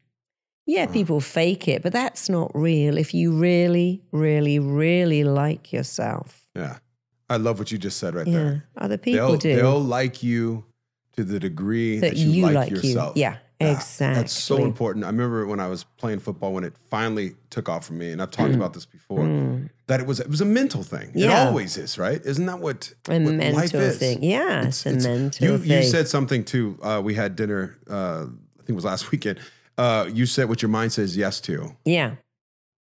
[0.67, 0.93] Yeah, hmm.
[0.93, 6.47] people fake it, but that's not real if you really, really, really like yourself.
[6.55, 6.79] Yeah.
[7.29, 8.65] I love what you just said right Yeah, there.
[8.77, 9.55] other people they'll, do.
[9.55, 10.63] they'll like you
[11.13, 13.15] to the degree that that, you, you like, like yourself.
[13.15, 13.21] you.
[13.21, 14.21] Yeah, exactly.
[14.21, 15.05] That's so important.
[15.05, 18.21] I remember when I was playing football when it finally took off for me, and
[18.21, 18.55] I've talked Mm.
[18.55, 19.25] about this before.
[19.87, 21.11] That it was it was a mental thing.
[21.13, 22.19] It always is, right?
[22.25, 23.97] Isn't that what, A what mental life is?
[23.99, 24.23] thing.
[24.23, 25.71] Yeah, it's, a mental you, thing.
[25.71, 26.77] You said something too.
[26.81, 27.77] Uh, we had dinner.
[27.89, 29.39] Uh, I think it was last weekend.
[29.77, 31.75] Uh, you said what your mind says yes to.
[31.85, 32.15] yeah,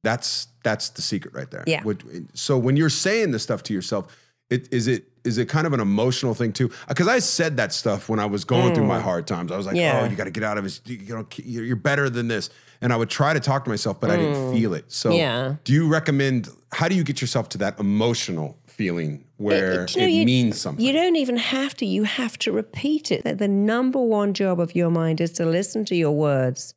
[0.02, 1.64] That's that's the secret right there.
[1.66, 1.82] Yeah.
[1.84, 2.02] What-
[2.34, 4.14] so when you're saying this stuff to yourself,
[4.50, 6.70] it is it is it kind of an emotional thing too?
[6.88, 9.02] Because I said that stuff when I was going through my mm.
[9.02, 9.52] hard times.
[9.52, 10.00] I was like, Yeah.
[10.02, 10.80] oh, you got to get out of this.
[10.84, 12.50] You, know, you're better than this.
[12.80, 14.54] And I would try to talk to myself, but I didn't mm.
[14.54, 14.90] feel it.
[14.90, 15.56] So Yeah.
[15.64, 16.48] do you recommend?
[16.72, 20.60] How do you get yourself to that emotional feeling where it, you know, you- means
[20.60, 20.84] something?
[20.84, 21.86] You don't even have to.
[21.86, 23.38] You have to repeat it.
[23.38, 26.74] The number one job of your mind is to listen to your words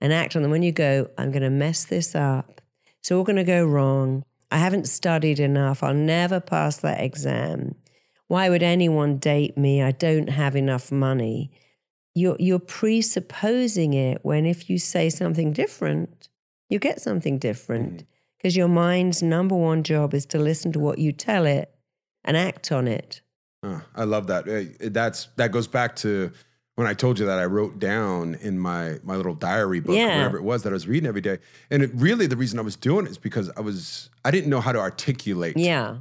[0.00, 0.50] and act on them.
[0.50, 2.62] When you go, I'm going to mess this up.
[3.00, 4.24] It's all going to go wrong.
[4.52, 5.82] I haven't studied enough.
[5.82, 7.74] I'll never pass that exam.
[8.28, 9.82] Why would anyone date me?
[9.82, 11.50] I don't have enough money.
[12.14, 16.28] You're, you're presupposing it when if you say something different,
[16.68, 17.92] you get something different.
[17.94, 18.06] Mm-hmm.
[18.36, 21.74] Because your mind's number one job is to listen to what you tell it
[22.24, 23.22] and act on it.
[23.94, 24.44] I love that.
[24.80, 26.32] That's that goes back to
[26.82, 30.16] when I told you that I wrote down in my my little diary book, Yeah.
[30.16, 31.38] whatever it was that I was reading every day.
[31.70, 34.50] And it really the reason I was doing it is because I was I didn't
[34.50, 35.96] know how to articulate Yeah.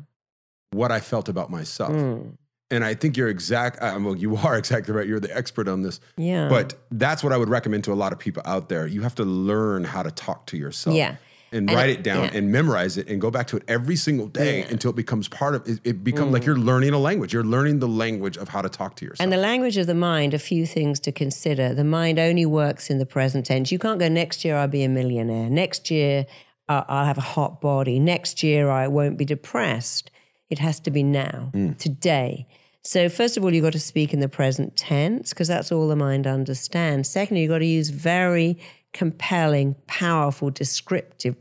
[0.71, 1.91] what I felt about myself.
[1.93, 2.37] Mm.
[2.69, 3.81] And I think you're exact.
[3.81, 5.05] Uh, well, you are exactly right.
[5.07, 5.99] You're the expert on this.
[6.17, 6.47] Yeah.
[6.47, 8.87] But that's what I would recommend to a lot of people out there.
[8.87, 10.95] You have to learn how to talk to yourself.
[10.95, 11.15] Yeah.
[11.53, 12.31] And, And write it- it down yeah.
[12.37, 15.53] and memorize it and go back to it every single day until it becomes part
[15.53, 15.79] of it.
[15.83, 16.33] It becomes Mm.
[16.33, 17.33] like you're learning a language.
[17.33, 19.21] You're learning the language of how to talk to yourself.
[19.23, 21.73] And the language of the mind, a few things to consider.
[21.73, 23.69] The mind only works in the present tense.
[23.71, 25.49] You can't go, next year I'll be a millionaire.
[25.49, 26.25] Next year
[26.69, 27.99] uh, I'll have a hot body.
[27.99, 30.09] Next year I won't be depressed.
[30.49, 32.45] It has to be now, today.
[32.81, 35.87] So, first of all, you've got to speak in the present tense because that's all
[35.87, 37.09] the mind understands.
[37.09, 38.57] Secondly, you've got to use very
[38.93, 41.35] compelling, powerful, descriptive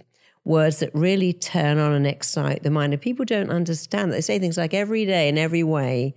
[0.45, 2.93] words that really turn on and excite the mind.
[2.93, 4.17] And people don't understand that.
[4.17, 6.15] They say things like every day in every way,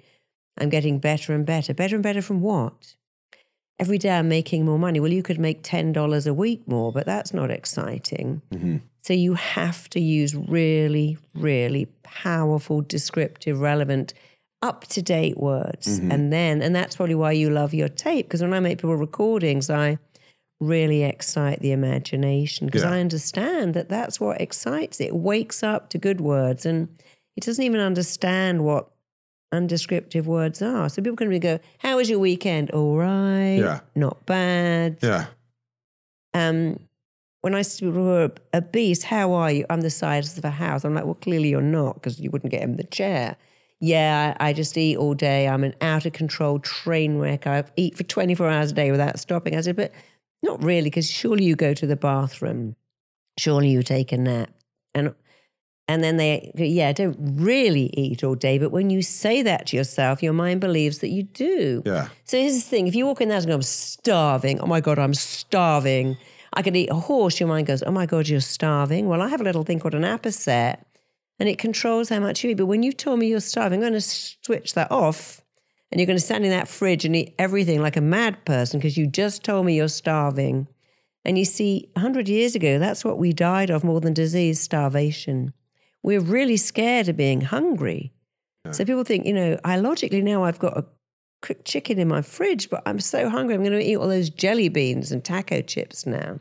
[0.57, 1.73] I'm getting better and better.
[1.73, 2.95] Better and better from what?
[3.79, 4.99] Every day I'm making more money.
[4.99, 8.41] Well, you could make $10 a week more, but that's not exciting.
[8.51, 8.77] Mm-hmm.
[9.01, 14.13] So you have to use really, really powerful, descriptive, relevant,
[14.61, 15.99] up to date words.
[15.99, 16.11] Mm-hmm.
[16.11, 18.95] And then, and that's probably why you love your tape, because when I make people
[18.95, 19.97] recordings, I
[20.67, 22.91] really excite the imagination because Yeah.
[22.91, 25.05] I understand that that's what excites it.
[25.09, 26.87] It wakes up to good words and
[27.35, 28.89] it doesn't even understand what
[29.51, 30.89] undescriptive words are.
[30.89, 32.71] So people can really go, How was your weekend?
[32.71, 33.57] All right.
[33.57, 33.79] Yeah.
[33.95, 34.97] Not bad.
[35.01, 35.25] yeah.
[36.33, 36.79] Um,
[37.41, 39.65] when I saw a beast, how are you?
[39.69, 40.85] I'm the size of a house.
[40.85, 43.35] I'm like, well, clearly you're not because you wouldn't get in the chair.
[43.81, 45.47] Yeah, I, I just eat all day.
[45.47, 47.45] I'm an out of control train wreck.
[47.45, 49.57] I eat for 24 hours a day without stopping.
[49.57, 49.91] I said, but
[50.43, 52.75] not really, because surely you go to the bathroom.
[53.37, 54.49] Surely you take a nap.
[54.93, 55.15] And
[55.87, 58.57] And then they, yeah, don't really eat all day.
[58.57, 61.83] But when you say that to yourself, your mind believes that you do.
[61.85, 62.07] Yeah.
[62.23, 64.79] So here's the thing if you walk in there and go, I'm starving, oh my
[64.79, 66.17] God, I'm starving.
[66.53, 69.07] I could eat a horse, your mind goes, oh my God, you're starving.
[69.07, 70.83] Well, I have a little thing called an appestat
[71.39, 72.57] and it controls how much you eat.
[72.57, 75.42] But when you told me you're starving, I'm going to switch that off
[75.93, 78.79] and you're going to stand in that fridge and eat everything like a mad person
[78.79, 80.67] because you just told me you're starving.
[81.23, 85.53] And you see, 100 years ago, that's what we died of more than disease starvation.
[86.01, 88.11] We're really scared of being hungry.
[88.65, 88.71] Yeah.
[88.71, 90.85] So people think, you know, I logically now I've got a
[91.43, 94.31] cooked chicken in my fridge, but I'm so hungry, I'm going to eat all those
[94.31, 96.39] jelly beans and taco chips now.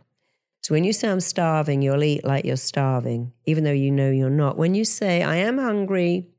[0.62, 4.10] So when you say I'm starving, you'll eat like you're starving, even though you know
[4.10, 4.56] you're not.
[4.56, 6.31] When you say I am hungry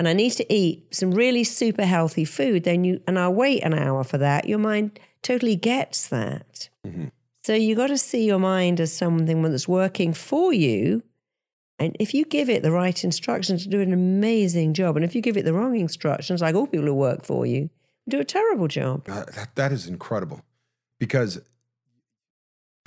[0.00, 3.62] and I need to eat some really super healthy food, then you and I'll wait
[3.62, 6.70] an hour for that, your mind totally gets that.
[6.86, 7.08] Mm-hmm.
[7.44, 11.02] So you got to see your mind as something that's working for you.
[11.78, 14.96] And if you give it the right instructions, to do an amazing job.
[14.96, 17.68] And if you give it the wrong instructions, like all people who work for you,
[18.08, 19.06] do a terrible job.
[19.06, 20.40] Uh, that, that is incredible
[20.98, 21.42] because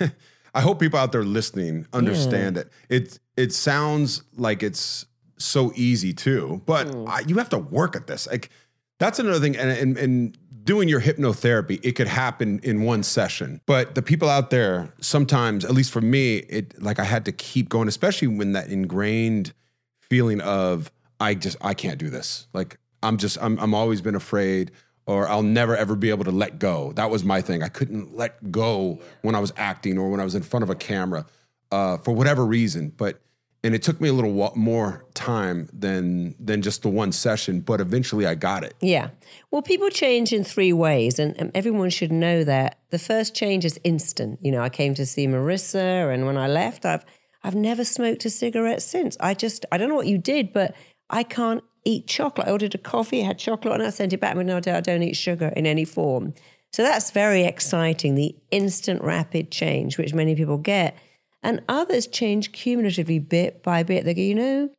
[0.00, 2.62] I hope people out there listening understand yeah.
[2.62, 2.72] it.
[2.88, 7.08] It it sounds like it's so easy too, but mm.
[7.08, 8.26] I, you have to work at this.
[8.26, 8.50] Like
[8.98, 9.56] that's another thing.
[9.56, 13.60] And, and and doing your hypnotherapy, it could happen in one session.
[13.66, 17.32] But the people out there, sometimes, at least for me, it like I had to
[17.32, 19.52] keep going, especially when that ingrained
[20.00, 22.46] feeling of I just I can't do this.
[22.52, 24.70] Like I'm just I'm I'm always been afraid
[25.06, 26.92] or I'll never ever be able to let go.
[26.92, 27.62] That was my thing.
[27.62, 30.70] I couldn't let go when I was acting or when I was in front of
[30.70, 31.26] a camera
[31.70, 32.92] uh, for whatever reason.
[32.96, 33.20] But
[33.64, 37.80] and it took me a little more time than than just the one session, but
[37.80, 38.74] eventually I got it.
[38.82, 39.08] Yeah.
[39.50, 42.78] Well, people change in three ways, and, and everyone should know that.
[42.90, 44.38] The first change is instant.
[44.42, 47.04] You know, I came to see Marisa, and when I left, I've
[47.42, 49.16] I've never smoked a cigarette since.
[49.18, 50.74] I just I don't know what you did, but
[51.08, 52.48] I can't eat chocolate.
[52.48, 55.02] I ordered a coffee, had chocolate, and I sent it back with no I don't
[55.02, 56.34] eat sugar in any form.
[56.74, 60.96] So that's very exciting, the instant rapid change, which many people get.
[61.44, 64.04] And others change cumulatively bit by bit.
[64.04, 64.70] They go, you know,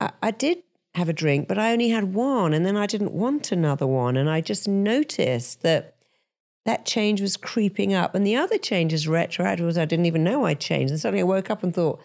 [0.00, 0.62] I, I did
[0.94, 4.16] have a drink, but I only had one, and then I didn't want another one.
[4.16, 5.94] And I just noticed that
[6.64, 8.14] that change was creeping up.
[8.14, 10.90] And the other changes retroactive was I didn't even know I changed.
[10.90, 12.00] And suddenly I woke up and thought,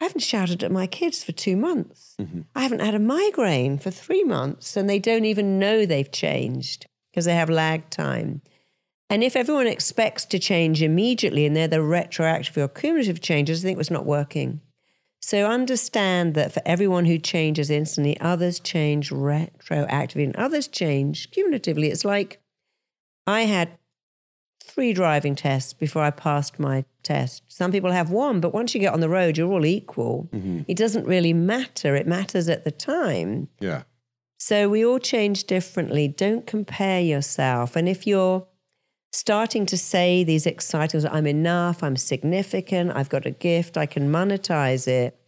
[0.00, 2.14] I haven't shouted at my kids for two months.
[2.20, 2.42] Mm-hmm.
[2.54, 6.86] I haven't had a migraine for three months, and they don't even know they've changed
[7.10, 8.42] because they have lag time.
[9.10, 13.68] And if everyone expects to change immediately and they're the retroactive or cumulative changes, I
[13.68, 14.60] think it's not working.
[15.20, 21.88] So understand that for everyone who changes instantly, others change retroactively and others change cumulatively.
[21.88, 22.40] It's like
[23.26, 23.78] I had
[24.62, 27.42] three driving tests before I passed my test.
[27.48, 30.28] Some people have one, but once you get on the road, you're all equal.
[30.32, 30.62] Mm-hmm.
[30.68, 31.96] It doesn't really matter.
[31.96, 33.48] It matters at the time.
[33.58, 33.82] Yeah.
[34.38, 36.06] So we all change differently.
[36.06, 37.74] Don't compare yourself.
[37.74, 38.46] And if you're
[39.12, 44.10] starting to say these exciting, I'm enough, I'm significant, I've got a gift, I can
[44.10, 45.18] monetize it,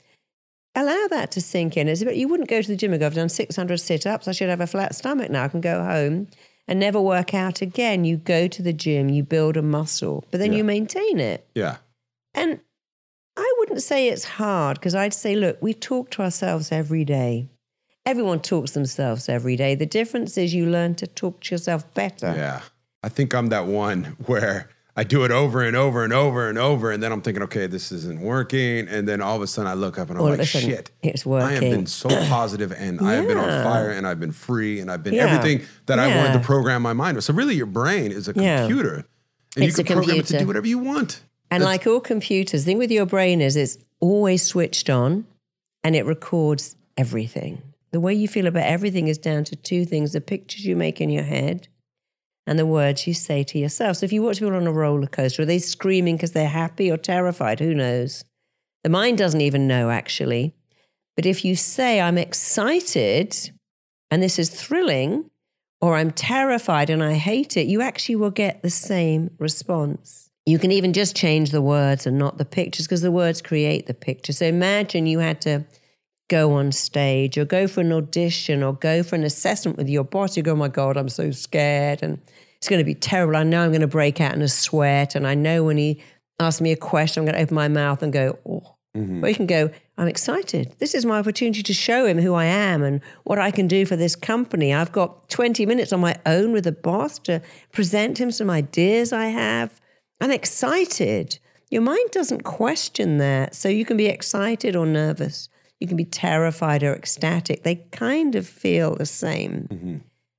[0.74, 1.88] allow that to sink in.
[1.88, 4.28] It's about, you wouldn't go to the gym and go, I've done 600 sit ups,
[4.28, 6.28] I should have a flat stomach now, I can go home
[6.68, 8.04] and never work out again.
[8.04, 10.58] You go to the gym, you build a muscle, but then yeah.
[10.58, 11.46] you maintain it.
[11.54, 11.78] Yeah.
[12.32, 12.60] And
[13.36, 17.48] I wouldn't say it's hard because I'd say, look, we talk to ourselves every day.
[18.06, 19.74] Everyone talks themselves every day.
[19.74, 22.34] The difference is you learn to talk to yourself better.
[22.36, 22.62] Yeah.
[23.02, 26.58] I think I'm that one where I do it over and over and over and
[26.58, 29.70] over, and then I'm thinking, okay, this isn't working, and then all of a sudden
[29.70, 31.48] I look up and I'm like, shit, it's working.
[31.48, 33.06] I have been so positive, and yeah.
[33.06, 35.26] I have been on fire, and I've been free, and I've been yeah.
[35.26, 36.04] everything that yeah.
[36.04, 37.24] I wanted to program my mind with.
[37.24, 39.06] So really, your brain is a computer,
[39.56, 41.22] and it's you can program it to do whatever you want.
[41.52, 45.24] And That's, like all computers, the thing with your brain is it's always switched on,
[45.84, 47.62] and it records everything.
[47.92, 51.00] The way you feel about everything is down to two things: the pictures you make
[51.00, 51.68] in your head
[52.50, 53.98] and the words you say to yourself.
[53.98, 56.90] So if you watch people on a roller coaster, are they screaming because they're happy
[56.90, 57.60] or terrified?
[57.60, 58.24] Who knows?
[58.82, 60.56] The mind doesn't even know, actually.
[61.14, 63.52] But if you say, I'm excited
[64.10, 65.30] and this is thrilling,
[65.80, 70.28] or I'm terrified and I hate it, you actually will get the same response.
[70.44, 73.86] You can even just change the words and not the pictures because the words create
[73.86, 74.32] the picture.
[74.32, 75.64] So imagine you had to
[76.28, 80.04] go on stage or go for an audition or go for an assessment with your
[80.04, 80.36] boss.
[80.36, 82.20] You go, oh my God, I'm so scared and
[82.60, 83.36] it's going to be terrible.
[83.36, 85.14] I know I'm going to break out in a sweat.
[85.14, 86.02] And I know when he
[86.38, 88.76] asks me a question, I'm going to open my mouth and go, oh.
[88.96, 89.24] Mm-hmm.
[89.24, 90.74] Or you can go, I'm excited.
[90.78, 93.86] This is my opportunity to show him who I am and what I can do
[93.86, 94.74] for this company.
[94.74, 97.40] I've got 20 minutes on my own with the boss to
[97.72, 99.80] present him some ideas I have.
[100.20, 101.38] I'm excited.
[101.70, 103.54] Your mind doesn't question that.
[103.54, 105.48] So you can be excited or nervous.
[105.78, 107.62] You can be terrified or ecstatic.
[107.62, 109.68] They kind of feel the same.
[109.70, 109.79] Mm-hmm.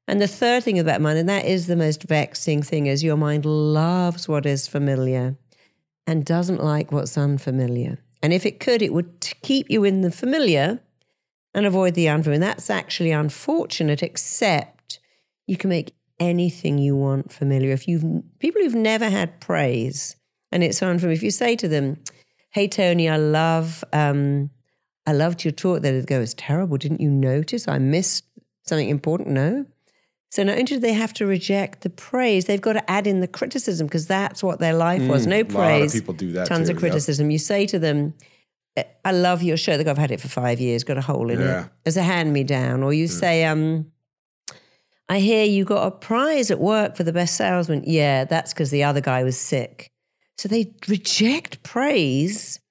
[0.07, 3.17] And the third thing about mind, and that is the most vexing thing, is your
[3.17, 5.37] mind loves what is familiar
[6.07, 7.99] and doesn't like what's unfamiliar.
[8.21, 10.79] And if it could, it would keep you in the familiar
[11.53, 12.35] and avoid the unfamiliar.
[12.35, 14.99] And that's actually unfortunate, except
[15.47, 17.71] you can make anything you want familiar.
[17.71, 18.03] If you've
[18.39, 20.15] people who've never had praise
[20.51, 21.97] and it's unfamiliar, if you say to them,
[22.51, 24.49] Hey Tony, I love um,
[25.07, 26.77] I loved your talk, they'd go, It's terrible.
[26.77, 28.25] Didn't you notice I missed
[28.63, 29.29] something important?
[29.29, 29.65] No.
[30.31, 33.19] So not only do they have to reject the praise, they've got to add in
[33.19, 35.27] the criticism because that's what their life was.
[35.27, 35.93] No Mm, a lot of praise.
[35.93, 36.79] people do that Tons too, of yep.
[36.91, 37.29] criticism.
[37.29, 38.13] You say to them,
[39.03, 39.77] I love your shirt.
[39.77, 41.65] They go, I've had it for five years, got a hole in Yeah.
[41.65, 41.71] it.
[41.85, 42.81] As a hand me down.
[42.81, 43.91] Or you say, um,
[45.09, 47.83] I hear you got a prize at work for the best salesman.
[47.85, 49.91] Yeah, that's because the other guy was sick.
[50.37, 52.61] So they reject praise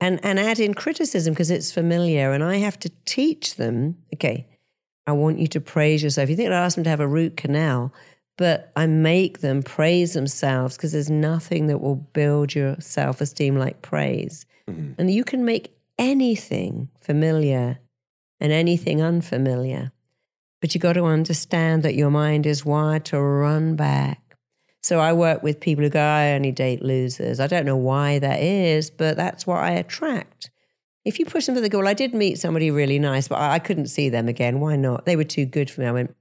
[0.00, 2.32] and, and add in criticism because it's familiar.
[2.32, 4.46] And I have to teach them, okay,
[5.10, 6.30] I want you to praise yourself.
[6.30, 7.92] You think I ask them to have a root canal,
[8.38, 13.56] but I make them praise themselves because there's nothing that will build your self esteem
[13.56, 14.46] like praise.
[14.68, 14.92] Mm-hmm.
[14.98, 17.80] And you can make anything familiar
[18.38, 19.90] and anything unfamiliar.
[20.60, 24.36] But you got to understand that your mind is wired to run back.
[24.80, 27.40] So I work with people who go, I only date losers.
[27.40, 30.50] I don't know why that is, but that's what I attract.
[31.10, 33.54] If you push them for the goal, I did meet somebody really nice, but I
[33.54, 34.60] I couldn't see them again.
[34.60, 35.06] Why not?
[35.06, 35.88] They were too good for me.
[35.88, 36.14] I went,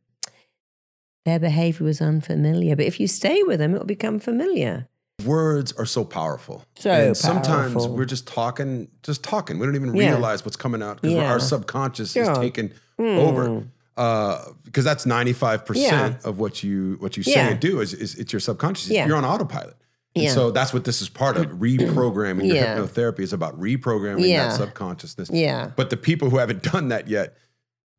[1.25, 2.75] their behavior was unfamiliar.
[2.75, 4.87] But if you stay with them, it'll become familiar.
[5.23, 6.63] Words are so powerful.
[6.75, 7.95] So and sometimes powerful.
[7.95, 9.59] we're just talking, just talking.
[9.59, 10.09] We don't even Yeah.
[10.09, 11.31] realize what's coming out because Yeah.
[11.31, 12.31] our subconscious Yeah.
[12.31, 13.19] is taking Hmm.
[13.27, 13.63] over.
[13.95, 17.49] Uh, because that's ninety five percent of what you what you say Yeah.
[17.49, 18.89] and do is, is it's your subconscious.
[18.89, 19.05] Yeah.
[19.05, 19.75] You're on autopilot.
[20.15, 20.33] And Yeah.
[20.33, 21.45] so that's what this is part of.
[21.47, 22.77] Reprogramming your Yeah.
[22.77, 24.47] hypnotherapy is about reprogramming Yeah.
[24.49, 25.29] that subconsciousness.
[25.31, 25.71] Yeah.
[25.75, 27.35] But the people who haven't done that yet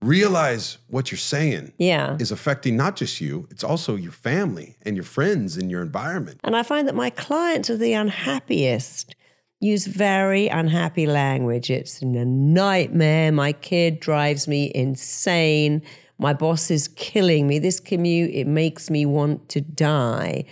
[0.03, 2.17] realize what you're saying Yeah.
[2.19, 6.41] is affecting not just you, it's also your family and your friends and your environment.
[6.43, 9.15] And I find that my clients are the unhappiest.
[9.61, 11.71] Use very unhappy language.
[11.71, 13.31] It's a nightmare.
[13.31, 15.83] My kid drives me insane.
[16.19, 17.59] My boss is killing me.
[17.59, 20.45] This commute, it makes me want to die.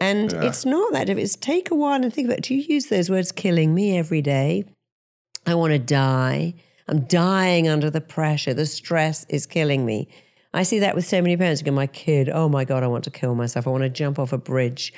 [0.00, 1.08] And it's not that.
[1.08, 3.74] If it's take a while and think about it, do you use those words killing
[3.74, 4.64] me every day?
[5.44, 6.54] I want to die.
[6.86, 8.54] I'm dying under the pressure.
[8.54, 10.08] The stress is killing me.
[10.54, 11.62] I see that with so many parents.
[11.62, 13.66] Go, my kid, oh my God, I want to kill myself.
[13.66, 14.92] I want to jump off a bridge.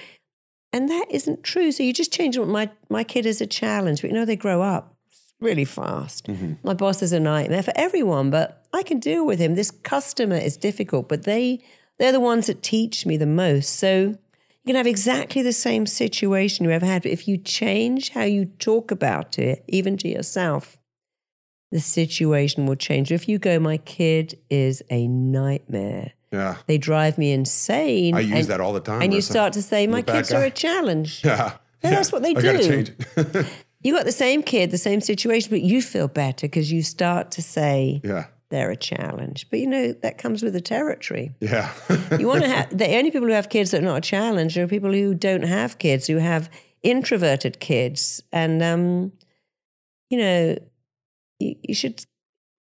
[0.73, 1.73] And that isn't true.
[1.73, 4.03] So you just change what my, my kid is a challenge.
[4.03, 4.97] But you know, they grow up
[5.41, 6.27] really fast.
[6.27, 6.55] Mm-hmm.
[6.63, 9.55] My boss is a nightmare for everyone, but I can deal with him.
[9.55, 11.61] This customer is difficult, but they
[11.99, 13.77] they're the ones that teach me the most.
[13.77, 14.17] So
[14.71, 18.23] you can have exactly the same situation you ever had, but if you change how
[18.23, 20.79] you talk about it, even to yourself,
[21.73, 23.11] the situation will change.
[23.11, 26.13] If you go, my kid is a nightmare.
[26.31, 26.59] Yeah.
[26.69, 28.15] They drive me insane.
[28.15, 29.03] I use and, that all the time.
[29.03, 31.25] And you start to say, my kids guy." are a challenge.
[31.25, 31.55] Yeah.
[31.83, 32.85] No, that's what they I do.
[33.83, 37.31] You got the same kid, the same situation, but you feel better because you start
[37.33, 38.27] to say yeah.
[38.51, 39.47] They're a challenge.
[39.51, 41.33] But you know, that comes with the territory.
[41.41, 41.73] Yeah.
[42.19, 44.59] You want to have the only people who have kids that are not a challenge
[44.59, 46.51] are people who don't have kids, who have
[46.83, 48.23] introverted kids.
[48.33, 49.13] And um,
[50.11, 50.57] you know,
[51.39, 52.05] you, you should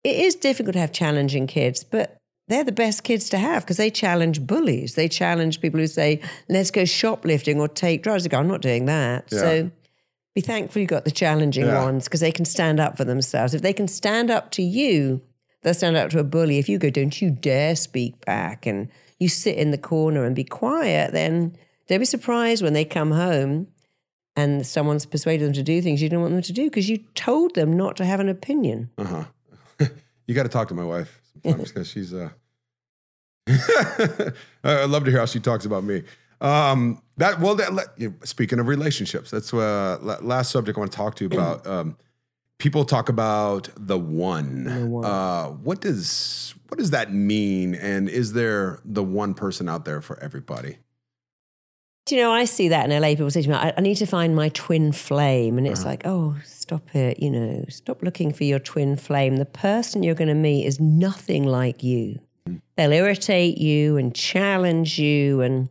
[0.02, 2.16] it is difficult to have challenging kids, but
[2.48, 4.94] they're the best kids to have because they challenge bullies.
[4.94, 8.22] They challenge people who say, let's go shoplifting or take drugs.
[8.24, 9.28] They go, I'm not doing that.
[9.30, 9.38] Yeah.
[9.38, 9.70] So
[10.34, 11.84] be thankful you got the challenging Yeah.
[11.84, 13.52] ones because they can stand up for themselves.
[13.54, 15.20] If they can stand up to you,
[15.62, 16.58] they'll stand up to a bully.
[16.58, 18.88] If you go, don't you dare speak back, and
[19.18, 21.56] you sit in the corner and be quiet, then
[21.88, 23.68] don't be surprised when they come home
[24.36, 26.98] and someone's persuaded them to do things you don't want them to do because you
[27.14, 28.90] told them not to have an opinion.
[28.96, 29.24] Uh-huh.
[30.26, 32.30] you got to talk to my wife sometimes because she's uh
[34.64, 36.04] I love to hear how she talks about me.
[36.40, 40.80] Um, that well, that, let- you know, speaking of relationships, that's uh, last subject I
[40.80, 41.66] want to talk to you about.
[41.66, 41.96] Um,
[42.60, 44.90] people talk about the one.
[44.90, 45.04] one.
[45.04, 47.74] Uh, what does what does that mean?
[47.74, 50.78] And is there the one person out there for everybody?
[52.06, 53.08] Do you know, I see that in LA.
[53.08, 55.58] People say to me, I, I need to find my twin flame.
[55.58, 57.22] And it's like, oh, stop it.
[57.22, 59.36] You know, stop looking for your twin flame.
[59.36, 62.18] The person you're going to meet is nothing like you.
[62.76, 65.40] They'll irritate you and challenge you.
[65.40, 65.68] And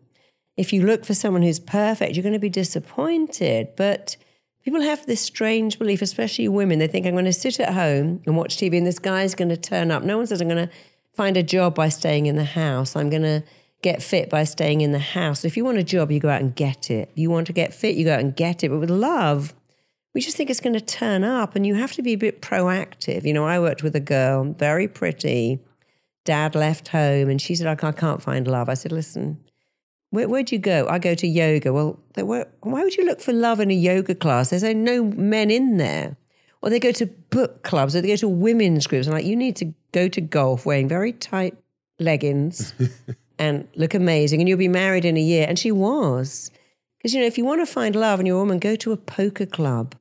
[0.55, 3.69] if you look for someone who's perfect, you're going to be disappointed.
[3.75, 4.15] But
[4.63, 6.79] people have this strange belief, especially women.
[6.79, 9.49] They think, I'm going to sit at home and watch TV and this guy's going
[9.49, 10.03] to turn up.
[10.03, 10.73] No one says, I'm going to
[11.13, 12.95] find a job by staying in the house.
[12.95, 13.43] I'm going to
[13.81, 15.45] get fit by staying in the house.
[15.45, 17.09] If you want a job, you go out and get it.
[17.11, 18.69] If you want to get fit, you go out and get it.
[18.69, 19.53] But with love,
[20.13, 22.41] we just think it's going to turn up and you have to be a bit
[22.41, 23.23] proactive.
[23.25, 25.59] You know, I worked with a girl, very pretty.
[26.25, 28.69] Dad left home and she said, I can't find love.
[28.69, 29.39] I said, listen,
[30.11, 30.87] where, where'd you go?
[30.89, 31.71] I go to yoga.
[31.71, 34.49] Well, were, why would you look for love in a yoga class?
[34.49, 36.17] There's no men in there.
[36.61, 39.07] Or they go to book clubs or they go to women's groups.
[39.07, 41.55] I'm like, you need to go to golf wearing very tight
[41.99, 42.73] leggings
[43.39, 45.45] and look amazing and you'll be married in a year.
[45.47, 46.51] And she was.
[46.97, 48.91] Because, you know, if you want to find love and you're a woman, go to
[48.91, 49.95] a poker club.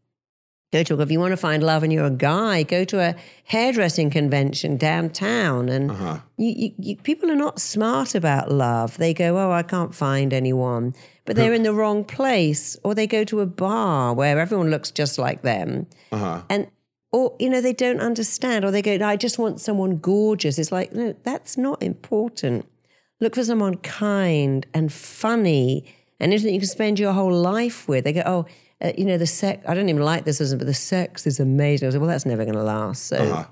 [0.71, 3.15] Go to, if you want to find love and you're a guy, go to a
[3.45, 5.71] hairdressing convention downtown.
[5.71, 6.19] And uh-huh.
[6.37, 8.99] you, you, you, people are not smart about love.
[8.99, 10.95] They go, oh, I can't find anyone.
[11.25, 12.77] But they're in the wrong place.
[12.85, 15.87] Or they go to a bar where everyone looks just like them.
[16.13, 16.43] Uh-huh.
[16.51, 16.71] And,
[17.13, 18.67] or, you know, they don't understand.
[18.67, 20.59] Or they go, I just want someone gorgeous.
[20.59, 22.67] It's like, no, that's not important.
[23.21, 25.87] Look for someone kind and funny
[26.21, 28.05] and anything you can spend your whole life with.
[28.05, 28.47] They go, oh,
[28.81, 31.41] uh, you know, the sex, I don't even like this, isn't but the sex is
[31.41, 31.87] amazing.
[31.87, 33.07] I was like, well, that's never going to last.
[33.07, 33.45] So uh-huh.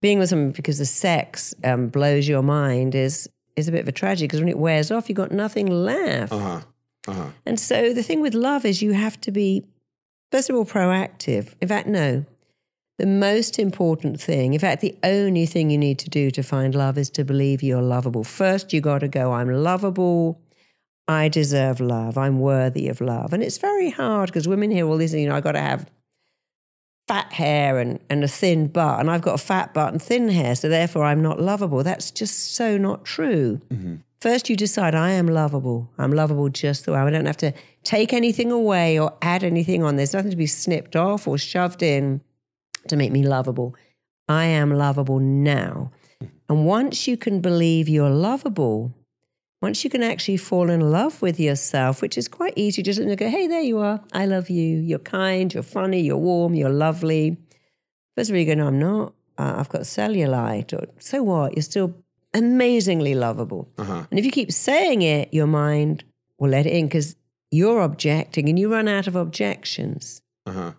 [0.00, 3.88] being with someone because the sex um, blows your mind is is a bit of
[3.88, 6.32] a tragedy because when it wears off, you've got nothing left.
[6.32, 6.60] Uh-huh.
[7.08, 7.30] Uh-huh.
[7.44, 9.64] And so the thing with love is you have to be,
[10.30, 11.54] first of all, proactive.
[11.60, 12.24] In fact, no.
[12.98, 16.74] The most important thing, in fact, the only thing you need to do to find
[16.74, 18.24] love is to believe you're lovable.
[18.24, 20.38] First, you got to go, I'm lovable.
[21.10, 22.16] I deserve love.
[22.16, 23.32] I'm worthy of love.
[23.32, 25.90] And it's very hard because women hear all this, you know, I've got to have
[27.08, 30.28] fat hair and, and a thin butt, and I've got a fat butt and thin
[30.28, 31.82] hair, so therefore I'm not lovable.
[31.82, 33.60] That's just so not true.
[33.70, 33.96] Mm-hmm.
[34.20, 35.90] First, you decide I am lovable.
[35.98, 37.52] I'm lovable just the way I don't have to
[37.82, 39.96] take anything away or add anything on.
[39.96, 42.20] There's nothing to be snipped off or shoved in
[42.86, 43.74] to make me lovable.
[44.28, 45.90] I am lovable now.
[46.48, 48.94] And once you can believe you're lovable,
[49.60, 53.16] once you can actually fall in love with yourself, which is quite easy, just to
[53.16, 54.00] go, hey, there you are.
[54.12, 54.78] I love you.
[54.78, 57.36] You're kind, you're funny, you're warm, you're lovely.
[58.16, 59.12] First of all, you go, no, I'm not.
[59.36, 60.72] Uh, I've got cellulite.
[60.72, 61.56] Or so what?
[61.56, 61.94] You're still
[62.32, 63.68] amazingly lovable.
[63.76, 64.06] Uh-huh.
[64.10, 66.04] And if you keep saying it, your mind
[66.38, 67.16] will let it in because
[67.50, 70.22] you're objecting and you run out of objections.
[70.46, 70.72] Uh-huh.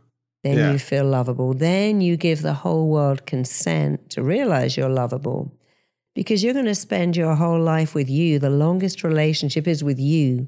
[0.43, 0.71] Then yeah.
[0.71, 1.53] you feel lovable.
[1.53, 5.53] Then you give the whole world consent to realize you're lovable
[6.13, 8.39] because you're going to spend your whole life with you.
[8.39, 10.47] The longest relationship is with you.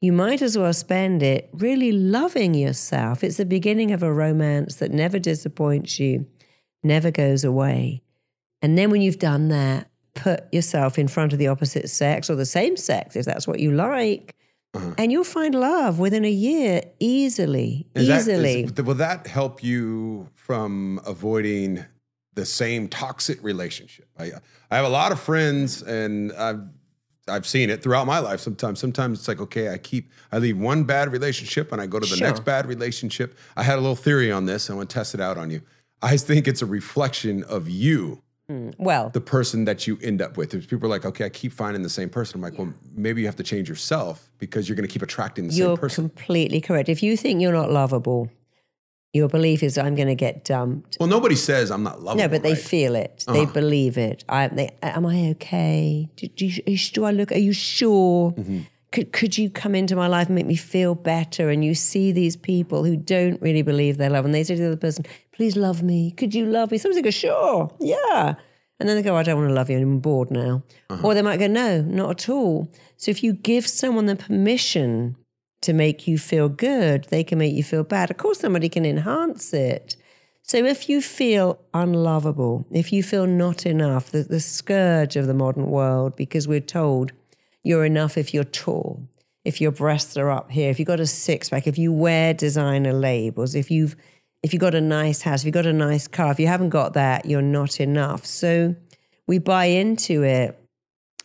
[0.00, 3.24] You might as well spend it really loving yourself.
[3.24, 6.26] It's the beginning of a romance that never disappoints you,
[6.82, 8.02] never goes away.
[8.60, 12.34] And then when you've done that, put yourself in front of the opposite sex or
[12.34, 14.34] the same sex, if that's what you like.
[14.74, 14.94] Uh-huh.
[14.98, 17.86] And you'll find love within a year easily.
[17.94, 18.64] Is easily.
[18.64, 21.84] That, is, will that help you from avoiding
[22.36, 24.06] the same toxic relationship.
[24.18, 24.32] I
[24.70, 26.60] I have a lot of friends, and I've
[27.28, 28.40] I've seen it throughout my life.
[28.40, 31.98] Sometimes, sometimes it's like, okay, I keep, I leave one bad relationship and I go
[31.98, 32.26] to the sure.
[32.26, 33.36] next bad relationship.
[33.56, 34.70] I had a little theory on this.
[34.70, 35.62] I want to test it out on you.
[36.02, 38.22] I think it's a reflection of you.
[38.48, 40.54] Mm, well, the person that you end up with.
[40.54, 42.36] If people are like, okay, I keep finding the same person.
[42.38, 42.66] I'm like, yeah.
[42.66, 45.70] well, maybe you have to change yourself because you're going to keep attracting the you're
[45.70, 46.04] same person.
[46.04, 46.88] You're completely correct.
[46.88, 48.30] If you think you're not lovable,
[49.16, 50.96] your belief is I'm going to get dumped.
[51.00, 52.22] Well, nobody says I'm not lovable.
[52.22, 52.58] No, but they right?
[52.58, 53.24] feel it.
[53.26, 53.38] Uh-huh.
[53.38, 54.24] They believe it.
[54.28, 56.08] I, they, am I okay?
[56.16, 57.32] Do, do, you, do, I look?
[57.32, 58.32] Are you sure?
[58.32, 58.60] Mm-hmm.
[58.92, 61.50] Could could you come into my life and make me feel better?
[61.50, 64.60] And you see these people who don't really believe they love, and they say to
[64.60, 66.12] the other person, "Please love me.
[66.12, 68.36] Could you love me?" Sometimes they go, "Sure, yeah."
[68.78, 69.78] And then they go, I don't want to love you.
[69.78, 70.62] I'm bored now.
[70.90, 71.06] Uh-huh.
[71.06, 72.70] Or they might go, no, not at all.
[72.96, 75.16] So if you give someone the permission
[75.66, 78.10] to make you feel good, they can make you feel bad.
[78.10, 79.96] Of course, somebody can enhance it.
[80.42, 85.34] So if you feel unlovable, if you feel not enough, the, the scourge of the
[85.34, 87.12] modern world, because we're told
[87.64, 89.08] you're enough if you're tall,
[89.44, 92.32] if your breasts are up here, if you've got a six pack, if you wear
[92.32, 93.96] designer labels, if you've
[94.42, 96.68] if you've got a nice house, if you've got a nice car, if you haven't
[96.68, 98.24] got that, you're not enough.
[98.24, 98.76] So
[99.26, 100.56] we buy into it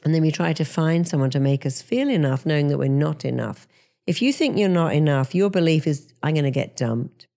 [0.03, 2.87] and then we try to find someone to make us feel enough, knowing that we're
[2.87, 3.67] not enough.
[4.11, 7.27] If you think you're not enough, your belief is, I'm going to get dumped.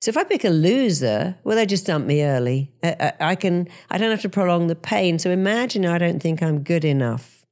[0.00, 2.72] So if I pick a loser, well, they just dump me early.
[2.82, 5.20] I, I, can, I don't have to prolong the pain.
[5.20, 7.46] So imagine I don't think I'm good enough.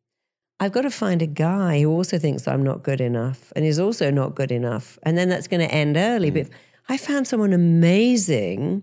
[0.59, 3.79] I've got to find a guy who also thinks I'm not good enough and is
[3.79, 4.99] also not good enough.
[5.05, 6.33] And then that's going to end early.
[6.33, 6.35] Mm.
[6.35, 6.51] But if
[6.89, 8.83] I found someone amazing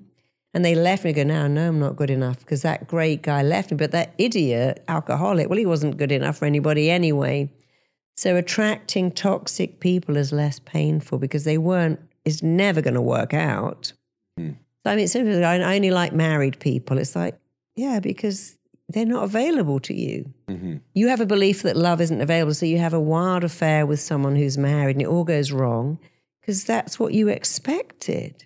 [0.53, 3.43] and they left me, go, now, no, I'm not good enough because that great guy
[3.43, 3.75] left me.
[3.75, 7.51] But that idiot, alcoholic, well, he wasn't good enough for anybody anyway.
[8.16, 13.34] So attracting toxic people is less painful because they weren't, it's never going to work
[13.34, 13.93] out.
[14.39, 14.57] Mm.
[14.84, 16.97] So I mean, simply, I only like married people.
[16.97, 17.39] It's like,
[17.76, 18.57] yeah, because
[18.89, 20.34] they're not available to you.
[20.47, 20.78] Mm-hmm.
[20.93, 22.53] You have a belief that love isn't available.
[22.53, 25.97] So you have a wild affair with someone who's married and it all goes wrong
[26.41, 28.45] because that's what you expected.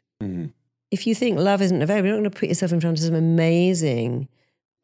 [0.91, 3.03] If you think love isn't available, you're not going to put yourself in front of
[3.03, 4.29] some amazing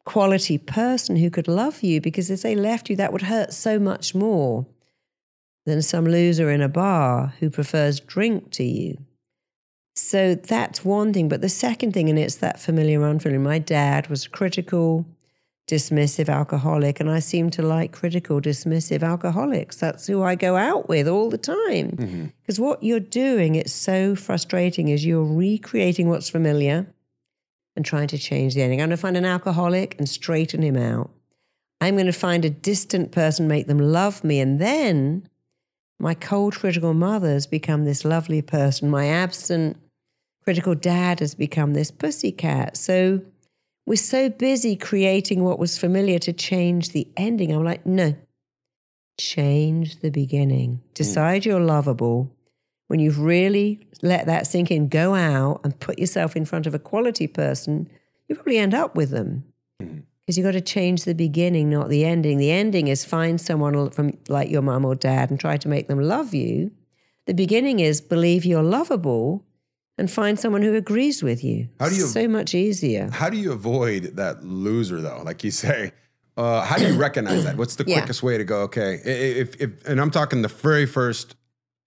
[0.04, 3.78] quality person who could love you because if they left you, that would hurt so
[3.78, 4.66] much more
[5.64, 8.98] than some loser in a bar who prefers drink to you.
[9.94, 11.28] So that's one thing.
[11.28, 13.40] But the second thing, and it's that familiar, unfamiliar.
[13.40, 15.06] My dad was a critical,
[15.70, 19.76] dismissive alcoholic, and I seem to like critical, dismissive alcoholics.
[19.76, 21.92] That's who I go out with all the time.
[21.92, 22.26] Mm-hmm.
[22.40, 26.86] Because what you're doing, it's so frustrating, is you're recreating what's familiar
[27.76, 28.80] and trying to change the ending.
[28.80, 31.10] I'm going to find an alcoholic and straighten him out.
[31.80, 35.28] I'm going to find a distant person, make them love me, and then
[35.98, 38.90] my cold, critical mother has become this lovely person.
[38.90, 39.76] My absent,
[40.42, 42.76] critical dad has become this pussycat.
[42.76, 43.20] So
[43.86, 47.52] we're so busy creating what was familiar to change the ending.
[47.52, 48.14] I'm like, no,
[49.18, 50.70] change the beginning.
[50.70, 50.94] Mm.
[50.94, 52.34] Decide you're lovable.
[52.92, 56.74] When you've really let that sink in, go out and put yourself in front of
[56.74, 57.88] a quality person,
[58.28, 59.44] you probably end up with them
[59.78, 62.36] because you've got to change the beginning, not the ending.
[62.36, 65.88] The ending is find someone from like your mum or dad and try to make
[65.88, 66.70] them love you.
[67.24, 69.42] The beginning is believe you're lovable
[69.96, 71.68] and find someone who agrees with you.
[71.80, 73.08] How do you- so much easier?
[73.10, 75.22] How do you avoid that loser though?
[75.24, 75.92] Like you say,
[76.36, 77.56] uh, how do you recognize that?
[77.56, 78.00] What's the Yeah.
[78.00, 78.60] quickest way to go?
[78.64, 81.36] Okay, if, if and I'm talking the very first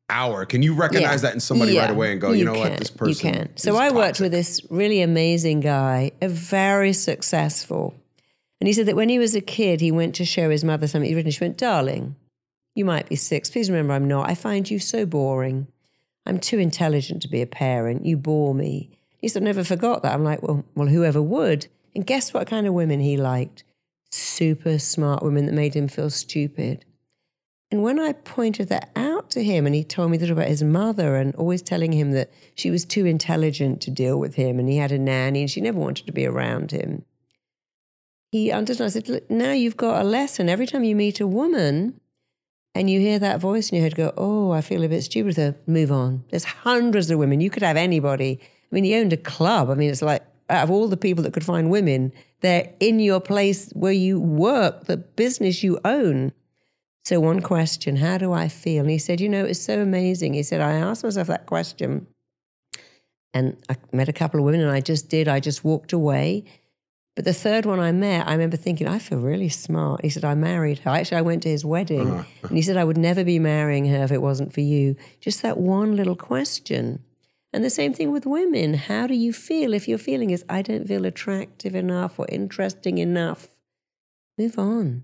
[0.10, 0.46] hour.
[0.46, 2.78] Can you recognize that in somebody Yeah, right away and go, you, know can, what,
[2.78, 3.28] this person?
[3.28, 3.58] You can.
[3.58, 7.96] So I worked with this really amazing guy, a very successful.
[8.60, 10.88] And he said that when he was a kid, he went to show his mother
[10.88, 11.32] something he'd written.
[11.32, 12.16] She went, Darling,
[12.74, 13.50] you might be six.
[13.50, 14.30] Please remember, I'm not.
[14.30, 15.68] I find you so boring.
[16.26, 18.06] I'm too intelligent to be a parent.
[18.06, 18.90] You bore me.
[19.18, 20.14] He said, I never forgot that.
[20.14, 21.68] I'm like, well, well, whoever would.
[21.96, 23.64] And guess what kind of women he liked?
[24.12, 26.86] Super smart women that made him feel stupid.
[27.72, 30.64] And when I pointed that out to him, and he told me that about his
[30.64, 34.68] mother, and always telling him that she was too intelligent to deal with him, and
[34.68, 37.06] he had a nanny, and she never wanted to be around him.
[38.32, 38.88] He understood.
[38.88, 40.50] I said, Look, now you've got a lesson.
[40.50, 42.02] Every time you meet a woman
[42.74, 45.28] and you hear that voice in your head go, Oh, I feel a bit stupid
[45.28, 46.26] with her, move on.
[46.32, 47.40] There's hundreds of women.
[47.40, 48.40] You could have anybody.
[48.42, 49.70] I mean, he owned a club.
[49.70, 52.12] I mean, it's like out of all the people that could find women,
[52.42, 56.34] they're in your place where you work, the business you own.
[57.06, 58.82] So, one question, how do I feel?
[58.82, 60.34] And he said, You know, it's so amazing.
[60.34, 62.08] He said, I asked myself that question
[63.36, 65.28] and I met a couple of women and I just did.
[65.28, 66.46] I just walked away.
[67.16, 70.04] But the third one I met, I remember thinking, I feel really smart.
[70.04, 70.92] He said, I married her.
[70.92, 72.48] Actually, I went to his wedding uh-huh.
[72.48, 74.96] and he said, I would never be marrying her if it wasn't for you.
[75.20, 77.04] Just that one little question.
[77.54, 78.74] And the same thing with women.
[78.74, 82.98] How do you feel if your feeling is, I don't feel attractive enough or interesting
[82.98, 83.50] enough?
[84.38, 85.04] Move on.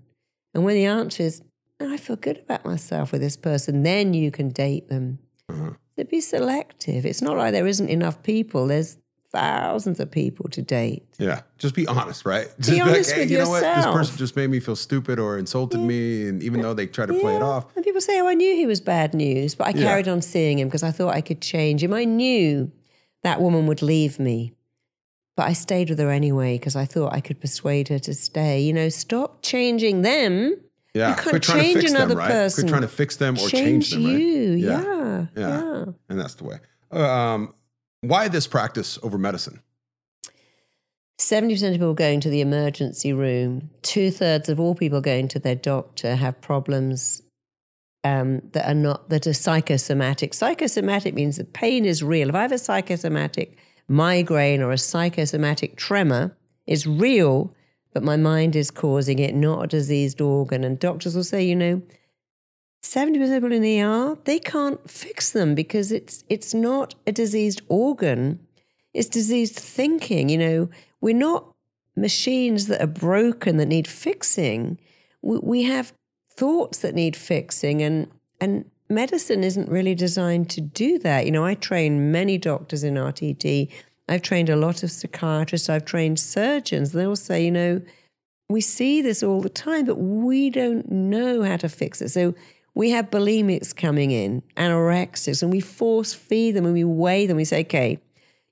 [0.54, 1.46] And when the answer is, "No,
[1.90, 5.18] I feel good about myself with this person, then you can date them.
[5.48, 5.70] Uh-huh.
[5.96, 7.04] So be selective.
[7.04, 8.66] It's not like there isn't enough people.
[8.66, 8.96] There's
[9.30, 11.04] thousands of people to date.
[11.18, 12.48] Yeah, just be honest, right?
[12.58, 13.62] Just be honest with you know what?
[13.62, 17.06] This person just made me feel stupid or insulted me, and even though they try
[17.06, 19.68] to play it off, And people say, oh, I knew he was bad news, but
[19.68, 19.84] I Yeah.
[19.84, 21.94] carried on seeing him because I thought I could change him.
[21.94, 22.70] I knew
[23.22, 24.52] that woman would leave me,
[25.36, 28.60] but I stayed with her anyway because I thought I could persuade her to stay.
[28.60, 30.56] You know, stop changing them.
[30.94, 32.28] Yeah, You quit trying to change fix another them, right?
[32.28, 32.64] person.
[32.64, 34.18] Quit trying to fix them or change, change them, right?
[34.20, 34.52] you.
[34.52, 34.82] Yeah.
[34.82, 35.26] Yeah.
[35.36, 35.48] Yeah.
[35.48, 35.84] yeah.
[36.08, 36.58] And that's the way.
[36.90, 37.54] Um,
[38.02, 39.60] why this practice over medicine?
[41.18, 45.38] 70% of people going to the emergency room, two thirds of all people going to
[45.38, 47.22] their doctor have problems
[48.04, 50.34] um, that are not, that are psychosomatic.
[50.34, 52.28] Psychosomatic means the pain is real.
[52.28, 53.56] If I have a psychosomatic
[53.88, 56.36] migraine or a psychosomatic tremor,
[56.66, 57.54] it's real,
[57.92, 60.64] but my mind is causing it, not a diseased organ.
[60.64, 61.82] And doctors will say, you know,
[62.82, 67.12] 70% of people in the ER, they can't fix them because it's it's not a
[67.12, 68.40] diseased organ.
[68.92, 70.28] It's diseased thinking.
[70.28, 70.70] You know,
[71.00, 71.52] we're not
[71.94, 74.78] machines that are broken that need fixing.
[75.20, 75.92] We, we have
[76.30, 78.08] thoughts that need fixing, and
[78.40, 81.24] and medicine isn't really designed to do that.
[81.24, 83.70] You know, I train many doctors in RTT.
[84.08, 85.68] I've trained a lot of psychiatrists.
[85.68, 86.92] I've trained surgeons.
[86.92, 87.82] They all say, you know,
[88.48, 92.10] we see this all the time, but we don't know how to fix it.
[92.10, 92.34] So
[92.74, 97.36] we have bulimics coming in, anorexics, and we force feed them and we weigh them.
[97.36, 98.00] We say, okay,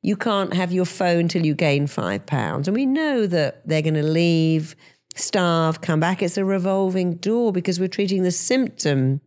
[0.03, 2.69] you can't have your phone till you gain five pounds.
[2.69, 4.77] And we know that they're going to leave,
[5.15, 6.23] starve, come back.
[6.23, 9.21] It's a revolving door because we're treating the symptom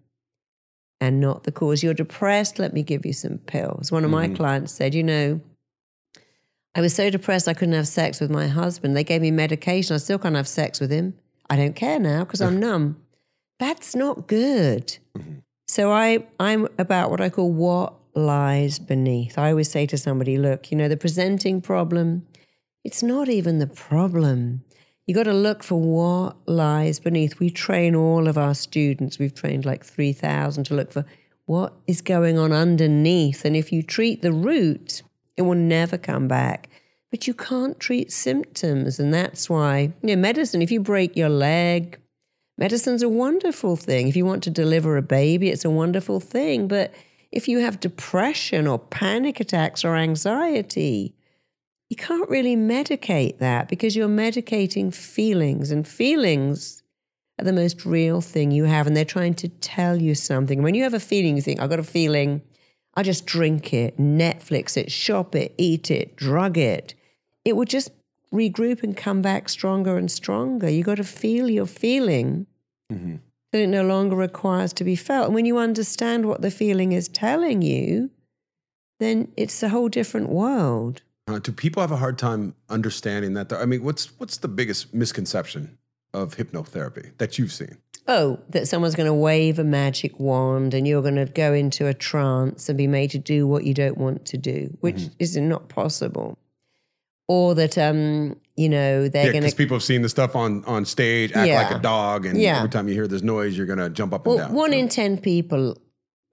[0.99, 1.83] and not the cause.
[1.83, 3.91] You're depressed, let me give you some pills.
[3.91, 4.35] One of my mm-hmm.
[4.35, 5.41] clients said, you know,
[6.75, 8.97] I was so depressed I couldn't have sex with my husband.
[8.97, 9.93] They gave me medication.
[9.93, 11.13] I still can't have sex with him.
[11.49, 12.97] I don't care now because I'm numb.
[13.59, 14.97] That's not good.
[15.17, 15.39] Mm-hmm.
[15.67, 19.37] So I I'm about what I call what lies beneath.
[19.37, 22.25] I always say to somebody, look, you know, the presenting problem,
[22.83, 24.63] it's not even the problem.
[25.05, 27.39] You got to look for what lies beneath.
[27.39, 31.05] We train all of our students, we've trained like 3,000 to look for
[31.45, 33.43] what is going on underneath.
[33.43, 35.01] And if you treat the root,
[35.37, 36.69] it will never come back.
[37.11, 38.99] But you can't treat symptoms.
[38.99, 41.99] And that's why, you know, medicine, if you break your leg,
[42.57, 44.07] medicine's a wonderful thing.
[44.07, 46.67] If you want to deliver a baby, it's a wonderful thing.
[46.67, 46.93] But
[47.31, 51.15] if you have depression or panic attacks or anxiety,
[51.89, 56.81] you can't really medicate that because you're medicating feelings, and feelings
[57.39, 60.63] are the most real thing you have, and they're trying to tell you something.
[60.63, 62.41] When you have a feeling, you think, I've got a feeling,
[62.95, 66.93] I just drink it, Netflix it, shop it, eat it, drug it.
[67.43, 67.91] It would just
[68.31, 70.69] regroup and come back stronger and stronger.
[70.69, 72.47] You got to feel your feeling.
[72.91, 73.15] Mm-hmm.
[73.51, 75.27] That it no longer requires to be felt.
[75.27, 78.09] And when you understand what the feeling is telling you,
[78.99, 81.03] then it's a whole different world.
[81.27, 83.49] Uh, do people have a hard time understanding that?
[83.49, 83.59] Though?
[83.59, 85.77] I mean, what's what's the biggest misconception
[86.13, 87.77] of hypnotherapy that you've seen?
[88.07, 91.87] Oh, that someone's going to wave a magic wand and you're going to go into
[91.87, 95.13] a trance and be made to do what you don't want to do, which mm-hmm.
[95.19, 96.37] is not possible.
[97.29, 99.47] Or that um, you know they're yeah, going to.
[99.47, 101.61] Because people have seen the stuff on on stage, act yeah.
[101.61, 102.57] like a dog, and yeah.
[102.57, 104.53] every time you hear this noise, you're going to jump up well, and down.
[104.53, 104.77] One so.
[104.77, 105.77] in ten people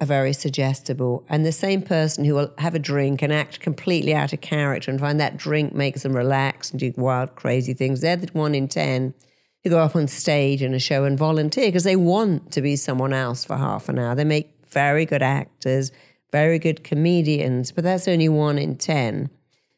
[0.01, 1.25] are very suggestible.
[1.29, 4.91] And the same person who will have a drink and act completely out of character
[4.91, 8.55] and find that drink makes them relax and do wild, crazy things, they're the one
[8.55, 9.15] in 10
[9.63, 12.77] who go up on stage in a show and volunteer because they want to be
[12.77, 14.15] someone else for half an hour.
[14.15, 15.93] They make very good actors,
[16.33, 19.31] very good comedians, but that's only one in 10.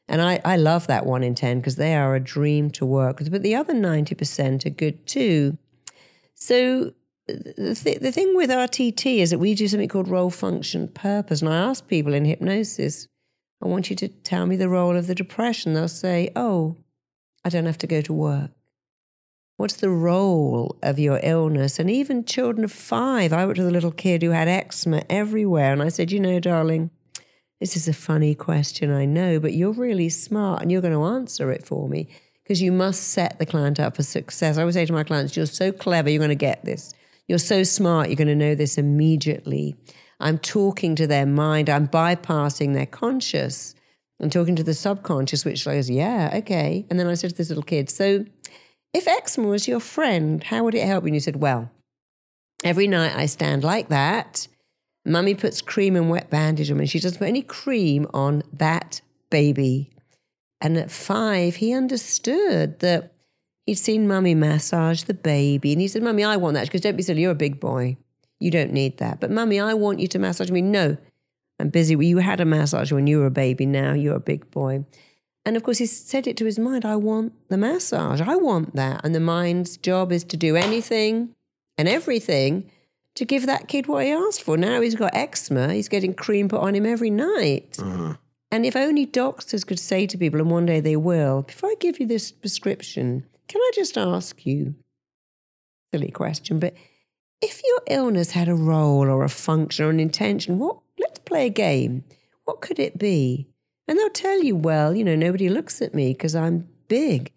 [0.09, 3.19] And I, I love that one in 10 because they are a dream to work
[3.19, 3.31] with.
[3.31, 5.57] But the other 90% are good too.
[6.35, 6.93] So
[7.27, 11.41] the, th- the thing with RTT is that we do something called role function purpose.
[11.41, 13.09] And I ask people in hypnosis,
[13.63, 15.75] I want you to tell me the role of the depression.
[15.75, 16.77] They'll say, Oh,
[17.45, 18.51] I don't have to go to work.
[19.57, 21.79] What's the role of your illness?
[21.79, 25.73] And even children of five, I worked with a little kid who had eczema everywhere.
[25.73, 26.91] And I said, You know, darling,
[27.61, 31.05] this is a funny question, I know, but you're really smart and you're going to
[31.05, 32.09] answer it for me
[32.43, 34.59] because you must set the client up for success.
[34.59, 36.93] I always say to my clients, You're so clever, you're going to get this.
[37.29, 39.77] You're so smart, you're going to know this immediately.
[40.19, 43.75] I'm talking to their mind, I'm bypassing their conscious.
[44.21, 46.87] I'm talking to the subconscious, which goes, yeah, okay.
[46.89, 48.25] And then I said to this little kid, so
[48.93, 51.05] if eczema was your friend, how would it help?
[51.05, 51.71] And you said, well,
[52.65, 54.49] every night I stand like that.
[55.05, 56.87] Mummy puts cream and wet bandage on me.
[56.87, 59.91] She doesn't put any cream on that baby.
[60.61, 63.13] And at five, he understood that
[63.67, 65.73] he'd seen mummy massage the baby.
[65.73, 66.67] And he said, Mummy, I want that.
[66.67, 67.97] Because don't be silly, you're a big boy.
[68.39, 69.19] You don't need that.
[69.19, 70.63] But mummy, I want you to massage me.
[70.63, 70.97] No,
[71.59, 71.95] I'm busy.
[71.95, 73.67] You had a massage when you were a baby.
[73.67, 74.85] Now you're a big boy.
[75.45, 78.21] And of course, he said it to his mind I want the massage.
[78.21, 79.01] I want that.
[79.05, 81.31] And the mind's job is to do anything
[81.77, 82.71] and everything
[83.17, 84.57] to give that kid what he asked for.
[84.57, 85.73] Now he's got eczema.
[85.73, 87.77] He's getting cream put on him every night.
[87.79, 88.15] Uh-huh.
[88.51, 91.75] And if only doctors could say to people, and one day they will, before I
[91.81, 94.75] give you this prescription, can I just ask you,
[95.93, 96.75] silly question, but
[97.41, 101.47] if your illness had a role or a function or an intention, what let's play
[101.47, 102.05] a game.
[102.45, 103.49] What could it be?
[103.89, 107.33] And they'll tell you, well, you know, nobody looks at me because I'm big.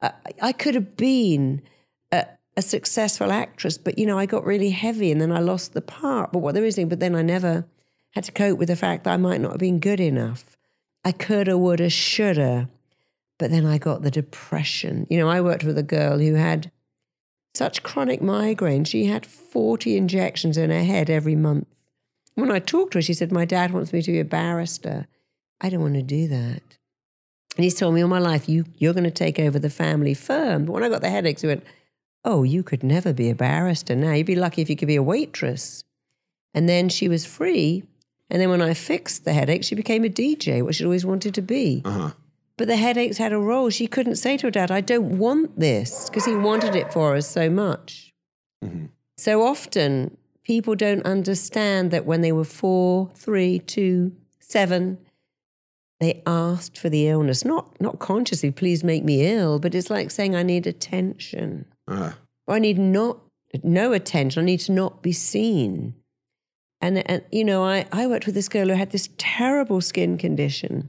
[0.00, 1.62] I, I, could have been
[2.10, 2.26] a,
[2.56, 5.82] a, successful actress, but you know, I got really heavy and then I lost the
[5.82, 6.32] part.
[6.32, 7.66] But what there is, but then I never
[8.12, 10.56] had to cope with the fact that I might not have been good enough.
[11.04, 12.68] I coulda, woulda, shoulda.
[13.38, 15.06] But then I got the depression.
[15.08, 16.70] You know, I worked with a girl who had
[17.54, 18.84] such chronic migraine.
[18.84, 21.66] She had 40 injections in her head every month.
[22.34, 25.06] When I talked to her, she said, My dad wants me to be a barrister.
[25.60, 26.62] I don't want to do that.
[27.56, 30.14] And he's told me all my life, you, you're going to take over the family
[30.14, 30.64] firm.
[30.64, 31.64] But when I got the headaches, he went,
[32.24, 34.12] Oh, you could never be a barrister now.
[34.12, 35.84] You'd be lucky if you could be a waitress.
[36.52, 37.82] And then she was free.
[38.28, 41.34] And then when I fixed the headache, she became a DJ, what she'd always wanted
[41.34, 41.82] to be.
[41.84, 42.10] Uh-huh.
[42.56, 43.70] But the headaches had a role.
[43.70, 47.16] She couldn't say to her dad, I don't want this, because he wanted it for
[47.16, 48.12] us so much.
[48.62, 48.86] Mm-hmm.
[49.16, 54.98] So often, people don't understand that when they were four, three, two, seven,
[56.00, 60.10] they asked for the illness, not not consciously, please make me ill, but it's like
[60.10, 61.66] saying, I need attention.
[61.86, 62.12] Uh-huh.
[62.46, 63.18] Or I need not
[63.62, 64.42] no attention.
[64.42, 65.94] I need to not be seen.
[66.80, 70.16] And, and you know, I, I worked with this girl who had this terrible skin
[70.16, 70.88] condition.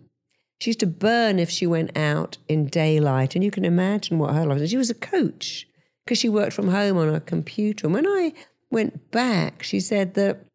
[0.61, 4.33] She used to burn if she went out in daylight, and you can imagine what
[4.33, 4.69] her life was.
[4.69, 5.67] She was a coach
[6.05, 7.87] because she worked from home on a computer.
[7.87, 8.33] And when I
[8.69, 10.45] went back, she said that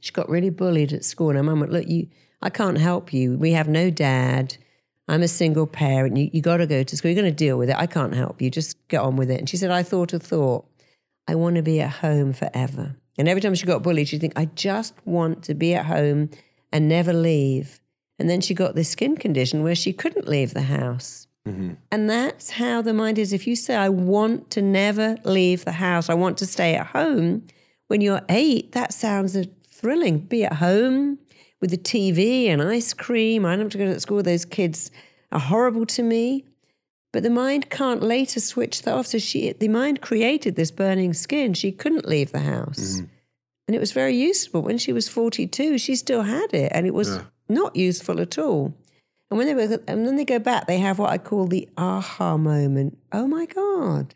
[0.00, 1.30] she got really bullied at school.
[1.30, 2.08] And her mum went, Look, you,
[2.46, 3.36] I can't help you.
[3.36, 4.56] We have no dad.
[5.08, 6.16] I'm a single parent.
[6.16, 7.10] You, you got to go to school.
[7.10, 7.76] You're going to deal with it.
[7.76, 8.52] I can't help you.
[8.52, 9.40] Just get on with it.
[9.40, 10.64] And she said, I thought a thought.
[11.26, 12.94] I want to be at home forever.
[13.18, 16.30] And every time she got bullied, she'd think, I just want to be at home
[16.70, 17.80] and never leave.
[18.20, 21.26] And then she got this skin condition where she couldn't leave the house.
[21.48, 21.72] Mm-hmm.
[21.90, 23.32] And that's how the mind is.
[23.32, 26.86] If you say, I want to never leave the house, I want to stay at
[26.86, 27.44] home,
[27.88, 29.36] when you're eight, that sounds
[29.68, 30.20] thrilling.
[30.20, 31.18] Be at home
[31.60, 33.44] with the TV and ice cream.
[33.44, 34.22] I don't have to go to school.
[34.22, 34.90] Those kids
[35.32, 36.44] are horrible to me.
[37.12, 39.06] But the mind can't later switch that off.
[39.06, 41.54] So she, the mind created this burning skin.
[41.54, 42.96] She couldn't leave the house.
[42.96, 43.06] Mm-hmm.
[43.68, 44.62] And it was very useful.
[44.62, 46.70] When she was 42, she still had it.
[46.74, 47.22] And it was yeah.
[47.48, 48.74] not useful at all.
[49.30, 51.68] And when they were, and then they go back, they have what I call the
[51.76, 52.98] aha moment.
[53.12, 54.14] Oh my God.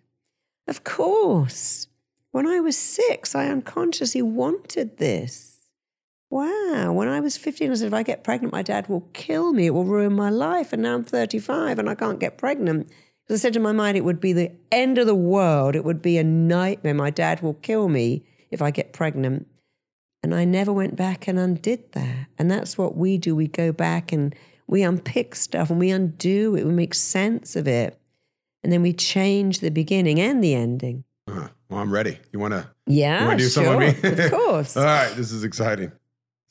[0.69, 1.89] Of course.
[2.31, 5.50] When I was six, I unconsciously wanted this.
[6.31, 6.93] Wow.
[6.93, 9.67] When I was 15, I said, if I get pregnant, my dad will kill me.
[9.67, 10.73] It will ruin my life.
[10.73, 12.89] And now I'm 35 and I can't get pregnant.
[13.27, 15.75] Because I said to my mind, it would be the end of the world.
[15.75, 16.95] It would be a nightmare.
[16.95, 19.49] My dad will kill me if I get pregnant.
[20.23, 22.27] And I never went back and undid that.
[22.39, 23.35] And that's what we do.
[23.35, 24.35] We go back and
[24.67, 26.65] we unpick stuff and we undo it.
[26.65, 27.99] We make sense of it.
[28.63, 31.05] And then we change the beginning and the ending.
[31.27, 32.19] Uh, well, I'm ready.
[32.33, 32.69] You want to?
[32.87, 34.25] Yeah, you to do sure, with me?
[34.25, 34.77] of course.
[34.77, 35.93] All right, this is exciting.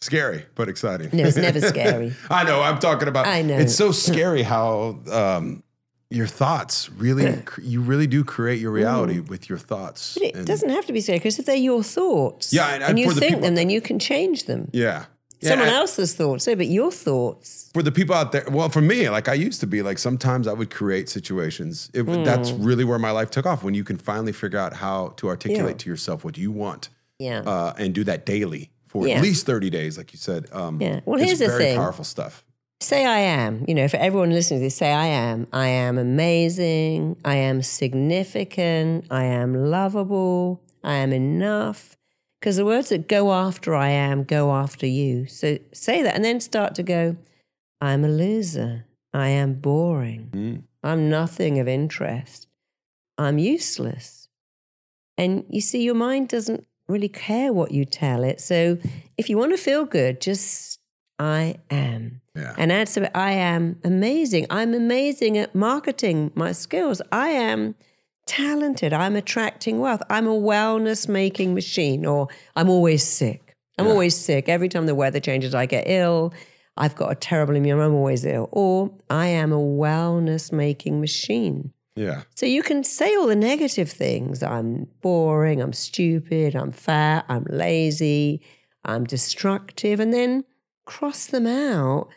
[0.01, 1.09] Scary, but exciting.
[1.11, 2.13] No, it's never scary.
[2.29, 2.61] I know.
[2.61, 3.27] I'm talking about.
[3.27, 3.57] I know.
[3.57, 5.61] It's so scary how um,
[6.09, 9.27] your thoughts really, you really do create your reality mm.
[9.27, 10.13] with your thoughts.
[10.13, 12.83] But it and, doesn't have to be scary because if they're your thoughts, yeah, and,
[12.83, 14.69] and you the think people, them, then you can change them.
[14.71, 15.05] Yeah.
[15.41, 17.69] Yeah, Someone else's thoughts, so but your thoughts.
[17.73, 20.49] For the people out there, well, for me, like I used to be, like sometimes
[20.49, 21.89] I would create situations.
[21.93, 22.25] It, mm.
[22.25, 25.29] That's really where my life took off when you can finally figure out how to
[25.29, 25.77] articulate yeah.
[25.77, 26.89] to yourself what you want.
[27.19, 27.39] Yeah.
[27.39, 29.15] Uh, and do that daily for yeah.
[29.15, 30.47] at least 30 days, like you said.
[30.51, 30.99] Um, yeah.
[31.05, 31.77] Well, here's the very thing.
[31.77, 32.43] powerful stuff.
[32.81, 35.47] Say I am, you know, for everyone listening to this, say I am.
[35.53, 37.17] I am amazing.
[37.23, 39.05] I am significant.
[39.11, 40.61] I am lovable.
[40.83, 41.97] I am enough.
[42.39, 45.27] Because the words that go after I am go after you.
[45.27, 47.17] So say that and then start to go,
[47.81, 48.85] I'm a loser.
[49.13, 50.29] I am boring.
[50.31, 50.63] Mm.
[50.81, 52.47] I'm nothing of interest.
[53.17, 54.29] I'm useless.
[55.17, 58.41] And you see, your mind doesn't really care what you tell it.
[58.41, 58.77] So
[59.17, 60.79] if you want to feel good, just
[61.17, 62.21] I am.
[62.35, 62.55] Yeah.
[62.57, 64.47] And add to it, I am amazing.
[64.49, 67.01] I'm amazing at marketing my skills.
[67.11, 67.75] I am
[68.25, 68.93] talented.
[68.93, 70.01] I'm attracting wealth.
[70.09, 73.55] I'm a wellness making machine, or I'm always sick.
[73.77, 73.91] I'm yeah.
[73.91, 74.47] always sick.
[74.47, 76.33] Every time the weather changes, I get ill.
[76.77, 77.79] I've got a terrible immune.
[77.79, 78.47] I'm always ill.
[78.51, 81.73] Or I am a wellness making machine.
[81.99, 82.21] Yeah.
[82.33, 84.41] So you can say all the negative things.
[84.41, 85.61] I'm boring.
[85.61, 86.55] I'm stupid.
[86.55, 87.25] I'm fat.
[87.27, 88.41] I'm lazy.
[88.85, 89.99] I'm destructive.
[89.99, 90.45] And then
[90.85, 92.07] cross them out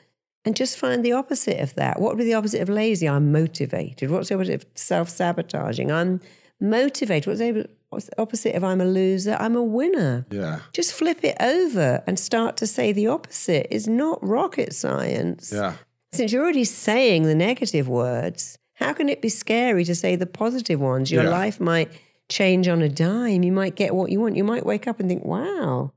[0.45, 1.99] and just find the opposite of that.
[1.99, 3.09] What would be the opposite of lazy?
[3.09, 4.09] I'm motivated.
[4.09, 5.91] What's the opposite of self sabotaging?
[5.91, 6.20] I'm
[6.61, 7.26] motivated.
[7.26, 9.37] What's the, opposite of I'm a loser?
[9.41, 10.26] I'm a winner.
[10.30, 10.61] Yeah.
[10.72, 15.53] Just flip it over and start to say the opposite is not rocket science.
[15.53, 15.74] Yeah.
[16.12, 20.26] Since you're already saying the negative words, how can it be scary to say the
[20.26, 21.11] positive ones?
[21.11, 21.30] Your Yeah.
[21.30, 21.91] life might
[22.28, 23.43] change on a dime.
[23.43, 24.37] You might get what you want.
[24.37, 25.93] You might wake up and think, wow,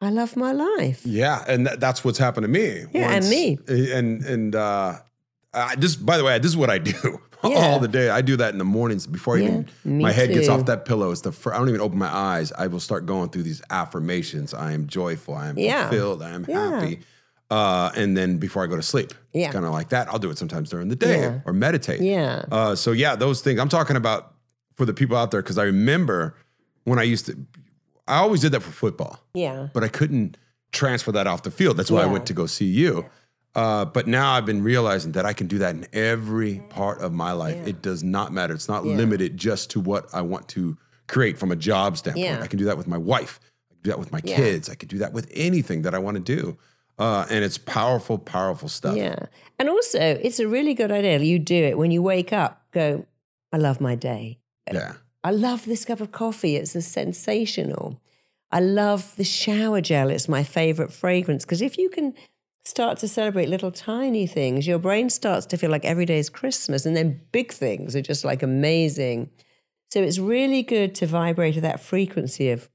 [0.00, 1.02] I love my life.
[1.04, 2.84] Yeah, and th- that's what's happened to me.
[2.92, 3.58] Yeah, and me.
[3.68, 4.98] And and uh,
[5.54, 7.56] I just by the way, this is what I do Yeah.
[7.56, 8.08] all the day.
[8.10, 9.44] I do that in the mornings before Yeah,
[9.84, 11.10] even my head gets off that pillow.
[11.10, 12.52] It's the fir- I don't even open my eyes.
[12.52, 14.52] I will start going through these affirmations.
[14.54, 15.34] I am joyful.
[15.34, 15.88] I am Yeah.
[15.88, 16.22] fulfilled.
[16.22, 17.00] I am happy.
[17.50, 19.50] Uh, and then before I go to sleep, Yeah.
[19.50, 20.08] kind of like that.
[20.08, 21.40] I'll do it sometimes during the day Yeah.
[21.44, 22.00] or meditate.
[22.00, 22.44] Yeah.
[22.50, 24.34] Uh, so yeah, those things I'm talking about
[24.76, 26.36] for the people out there because I remember
[26.84, 27.36] when I used to.
[28.06, 29.68] I always did that for football Yeah.
[29.74, 30.36] but I couldn't
[30.72, 31.76] transfer that off the field.
[31.76, 33.06] That's why I went to go see you.
[33.56, 37.12] Uh, but now I've been realizing that I can do that in every part of
[37.12, 37.56] my life.
[37.56, 37.70] Yeah.
[37.70, 38.54] It does not matter.
[38.54, 38.94] It's not Yeah.
[38.96, 40.76] limited just to what I want to
[41.08, 42.24] create from a job standpoint.
[42.26, 42.40] Yeah.
[42.40, 43.40] I can do that with my wife.
[43.68, 44.36] I can do that with my Yeah.
[44.36, 44.68] kids.
[44.68, 46.56] I can do that with anything that I want to do.
[47.00, 48.94] Uh, and it's powerful, powerful stuff.
[48.94, 49.26] Yeah.
[49.58, 51.18] And also, it's a really good idea.
[51.18, 53.06] You do it when you wake up, go,
[53.52, 54.38] I love my day.
[54.70, 54.96] Yeah.
[55.24, 56.56] I love this cup of coffee.
[56.56, 57.98] It's a sensational.
[58.52, 60.10] I love the shower gel.
[60.10, 61.46] It's my favorite fragrance.
[61.46, 62.12] Because if you can
[62.64, 66.28] start to celebrate little tiny things, your brain starts to feel like every day is
[66.28, 66.84] Christmas.
[66.84, 69.30] And then big things are just like amazing.
[69.90, 72.68] So it's really good to vibrate at that frequency of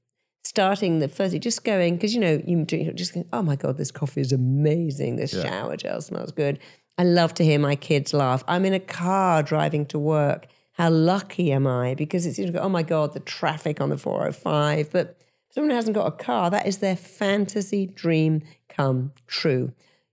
[0.46, 3.76] starting the first, just going, because you know, you drink, just going, oh my God,
[3.76, 5.16] this coffee is amazing.
[5.16, 5.42] This Yeah.
[5.42, 6.58] shower gel smells good.
[6.98, 8.42] I love to hear my kids laugh.
[8.48, 10.46] I'm in a car driving to work.
[10.72, 11.94] How lucky am I?
[11.94, 14.90] Because it's, you oh my God, the traffic on the 405.
[14.92, 15.18] But
[15.50, 19.72] Someone who hasn't got a car, that is their fantasy dream come true.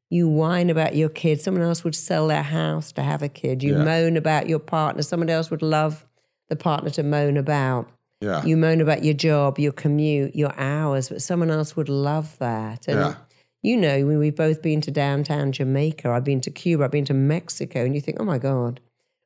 [0.09, 1.41] You whine about your kid.
[1.41, 3.61] Someone else would sell their house to have a kid.
[3.61, 3.83] You Yeah.
[3.83, 5.01] moan about your partner.
[5.01, 6.07] Someone else would love
[6.47, 7.89] the partner to moan about.
[8.23, 8.43] Yeah.
[8.45, 12.87] You moan about your job, your commute, your hours, but someone else would love that.
[12.87, 13.15] And Yeah.
[13.61, 17.05] you know, when we've both been to downtown Jamaica, I've been to Cuba, I've been
[17.05, 18.79] to Mexico, and you think, oh my God,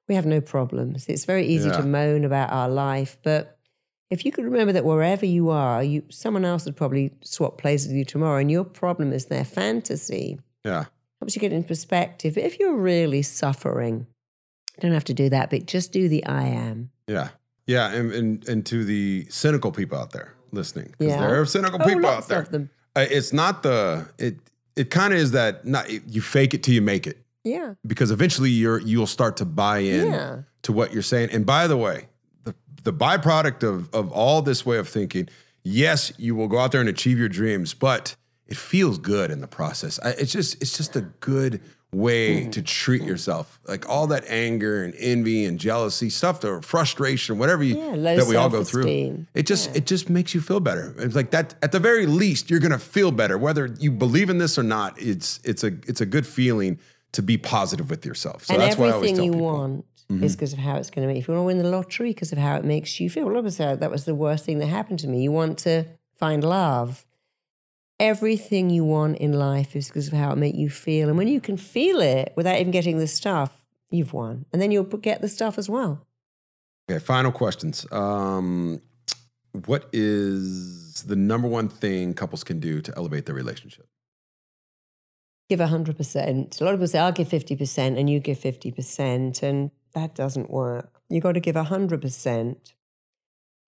[0.07, 1.05] we have no problems.
[1.07, 1.77] It's very easy Yeah.
[1.77, 3.57] to moan about our life, but
[4.09, 7.89] if you could remember that wherever you are, you someone else would probably swap places
[7.89, 10.39] with you tomorrow, and your problem is their fantasy.
[10.65, 10.85] yeah.
[11.19, 12.35] Helps you get in perspective.
[12.35, 14.05] But if you're really suffering,
[14.79, 16.91] don't have to do that, but just do the I am.
[17.07, 17.29] Yeah.
[17.67, 17.91] Yeah.
[17.91, 21.27] And, and, and to the cynical people out there listening, because Yeah.
[21.27, 22.43] there are cynical Oh, people out there.
[22.43, 22.69] them.
[22.95, 24.37] Uh, It's not the, it,
[24.75, 27.73] it kind of is that not, you fake it till you make it Yeah.
[27.85, 30.37] because eventually you're, you'll start to buy in Yeah.
[30.63, 31.29] to what you're saying.
[31.31, 32.07] And by the way,
[32.45, 35.27] the, the byproduct of, of all this way of thinking,
[35.63, 38.15] yes, you will go out there and achieve your dreams, but
[38.47, 39.99] it feels good in the process.
[40.01, 41.59] I, it's just it's just a good
[41.93, 42.51] way Mm.
[42.51, 43.59] to treat yourself.
[43.67, 48.27] Like all that anger and envy and jealousy, stuff, or frustration, whatever you Yeah, that
[48.27, 49.25] we all go through.
[49.33, 50.93] It just it just makes you feel better.
[50.99, 53.37] It's like that at the very least, you're gonna feel better.
[53.37, 56.77] Whether you believe in this or not, it's it's a it's a good feeling
[57.13, 58.45] to be positive with yourself.
[58.45, 59.45] So and that's why I always everything tell you people.
[59.45, 60.23] want Mm-hmm.
[60.23, 61.35] is because of how it's going to make you feel.
[61.35, 63.25] You want to win the lottery because of how it makes you feel.
[63.25, 65.21] Well, obviously, that was the worst thing that happened to me.
[65.21, 65.83] You want to
[66.17, 67.05] find love.
[67.99, 71.09] Everything you want in life is because of how it makes you feel.
[71.09, 74.45] And when you can feel it without even getting the stuff, you've won.
[74.53, 76.05] And then you'll get the stuff as well.
[76.89, 77.91] Okay, final questions.
[77.91, 78.81] Um,
[79.65, 83.87] what is the number one thing couples can do to elevate their relationship?
[85.49, 86.61] Give 100%.
[86.61, 89.43] A lot of people say, I'll give 50% and you give 50%.
[89.43, 91.01] And that doesn't work.
[91.09, 92.55] You've got to give 100%.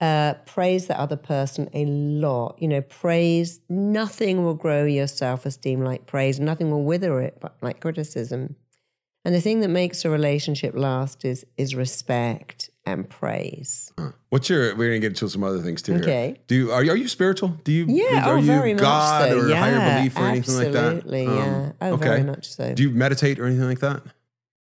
[0.02, 2.56] Uh, praise the other person a lot.
[2.60, 7.38] You know, praise, nothing will grow your self esteem like praise, nothing will wither it
[7.42, 8.56] but like criticism.
[9.26, 13.92] And the thing that makes a relationship last is is respect and praise.
[14.00, 14.12] Huh.
[14.30, 14.74] What's your?
[14.76, 15.94] We're gonna get into some other things too.
[15.94, 16.02] here.
[16.02, 16.40] Okay.
[16.48, 17.50] Do you are you, are you spiritual?
[17.66, 17.86] Do you?
[17.88, 19.40] Yeah, Are oh, you very God much so.
[19.40, 20.86] or yeah, higher belief or anything like that?
[20.96, 21.72] Absolutely, Um, yeah.
[21.82, 22.08] Oh, okay.
[22.08, 22.74] very much so.
[22.74, 24.02] Do you meditate or anything like that?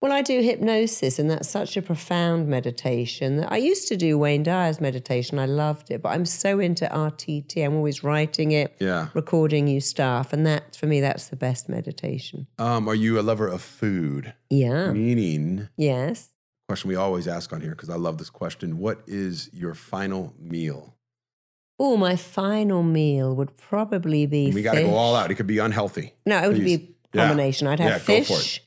[0.05, 3.42] Well, I do hypnosis, and that's such a profound meditation.
[3.48, 5.38] I used to do Wayne Dyer's meditation.
[5.38, 7.64] I loved it, but I'm so into RTT.
[7.64, 9.09] I'm always writing it, Yeah.
[9.14, 12.46] recording new stuff, and that for me, that's the best meditation.
[12.59, 14.34] Um, are you a lover of food?
[14.50, 14.92] Yeah.
[14.92, 16.28] Meaning, Yes.
[16.68, 18.76] question we always ask on here because I love this question.
[18.76, 20.96] What is your final meal?
[21.78, 24.52] Oh, my final meal would probably be.
[24.52, 25.30] we got to go all out.
[25.30, 26.12] It could be unhealthy.
[26.26, 26.76] No, it would Please.
[26.76, 27.28] be a Yeah.
[27.28, 27.66] combination.
[27.68, 28.36] I'd have Yeah, go for it.
[28.36, 28.61] fish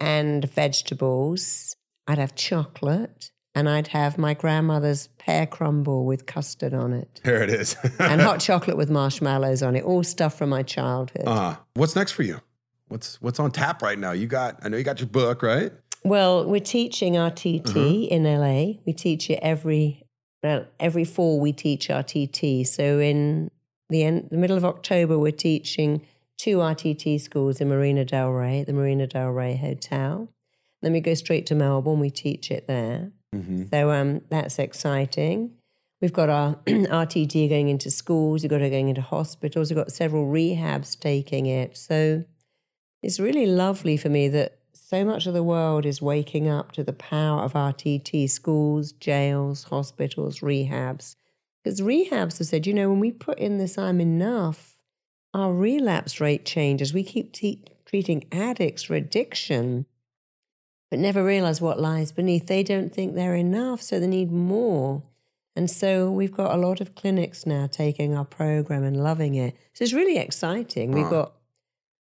[0.00, 1.76] and vegetables.
[2.06, 7.20] I'd have chocolate, and I'd have my grandmother's pear crumble with custard on it.
[7.24, 7.76] There it is.
[8.00, 11.24] and hot chocolate with marshmallows on it, all stuff from my childhood.
[11.26, 12.40] Uh, what's next for you?
[12.88, 14.10] What's what's on tap right now?
[14.12, 15.72] You got I know you got your book, right?
[16.02, 18.14] well, we're teaching RTT Uh-huh.
[18.14, 18.80] in LA.
[18.86, 20.02] We teach it every
[20.42, 21.38] well, every fall.
[21.38, 22.66] We teach RTT.
[22.66, 23.50] So in
[23.90, 26.04] the end, the middle of October, we're teaching
[26.40, 30.32] two RTT schools in Marina Del Rey, the Marina Del Rey Hotel.
[30.80, 32.00] Then we go straight to Melbourne.
[32.00, 33.12] We teach it there.
[33.34, 33.64] Mm-hmm.
[33.70, 35.52] So um, that's exciting.
[36.00, 39.92] We've got our RTT going into schools, we've got it going into hospitals, we've got
[39.92, 41.76] several rehabs taking it.
[41.76, 42.24] So
[43.02, 46.82] it's really lovely for me that so much of the world is waking up to
[46.82, 51.16] the power of RTT schools, jails, hospitals, rehabs.
[51.62, 54.69] Because rehabs have said, you know, when we put in this I'm enough,
[55.34, 56.92] our relapse rate changes.
[56.92, 59.86] We keep te- treating addicts for addiction
[60.90, 62.48] but never realize what lies beneath.
[62.48, 65.04] They don't think they're enough, so they need more.
[65.54, 69.54] And so we've got a lot of clinics now taking our program and loving it.
[69.72, 70.90] So it's really exciting.
[70.90, 71.32] We've got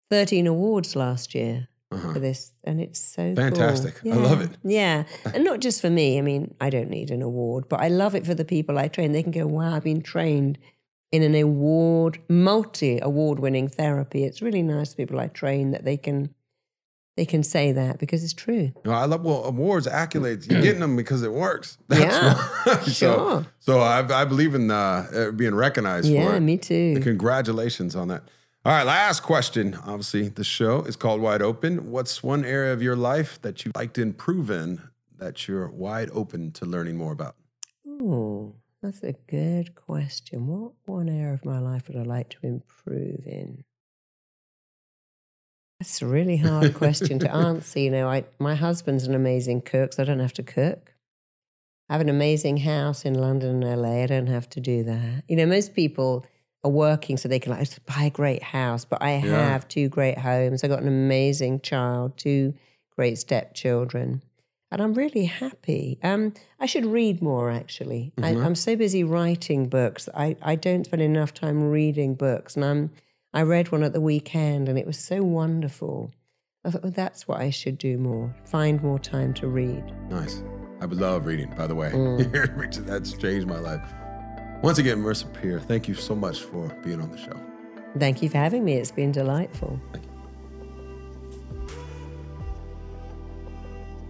[0.10, 2.14] 13 awards last year Uh-huh.
[2.14, 3.96] for this, and it's so Fantastic.
[3.98, 4.14] cool.
[4.14, 4.52] I love it.
[4.64, 5.04] Yeah.
[5.36, 6.18] And not just for me.
[6.18, 8.88] I mean, I don't need an award, but I love it for the people I
[8.88, 9.12] train.
[9.12, 10.58] They can go, wow, I've been trained
[11.12, 14.24] in an award, multi award winning therapy.
[14.24, 16.34] It's really nice people I train that they can.
[17.18, 18.72] They can say that because it's true.
[18.86, 20.50] No, I love well awards, accolades.
[20.50, 21.78] You're getting them because it works.
[21.90, 22.34] Yeah,
[22.64, 22.76] why.
[22.84, 23.46] so, sure.
[23.60, 24.76] So I, I believe in uh,
[25.14, 26.98] uh, being recognized for Yeah, me too.
[27.02, 28.24] Congratulations on that.
[28.64, 29.78] All right, last question.
[29.86, 31.92] Obviously, the show is called Wide Open.
[31.92, 34.82] What's one area of your life that you'd like to improve in
[35.18, 37.36] that you're wide open to learning more about?
[38.02, 40.48] Oh, that's a good question.
[40.48, 43.64] What one area of my life would I like to improve in?
[45.80, 47.80] That's a really hard question to answer.
[47.80, 50.94] You know, I my husband's an amazing cook, so I don't have to cook.
[51.90, 54.04] I have an amazing house in London and LA.
[54.04, 55.24] I don't have to do that.
[55.28, 56.26] You know, most people
[56.64, 59.52] are working so they can like buy a great house, but I Yeah.
[59.52, 60.64] have two great homes.
[60.64, 62.54] I got an amazing child, two
[62.96, 64.22] great stepchildren,
[64.72, 66.00] and I'm really happy.
[66.04, 68.14] Um, I should read more actually.
[68.22, 70.08] I, I'm so busy writing books.
[70.14, 72.92] I, I don't spend enough time reading books, and I'm
[73.34, 76.12] I read one at the weekend, and it was so wonderful.
[76.66, 78.36] I thought, well, that's what I should do more.
[78.46, 79.84] Find more time to read.
[80.10, 80.44] Nice.
[80.82, 81.92] I love reading, by the way.
[81.92, 82.86] Mm.
[82.86, 83.82] That's changed my life.
[84.64, 87.40] Once again, Marisa Peer, thank you so much for being on the show.
[87.98, 88.74] Thank you for having me.
[88.76, 89.80] It's been delightful.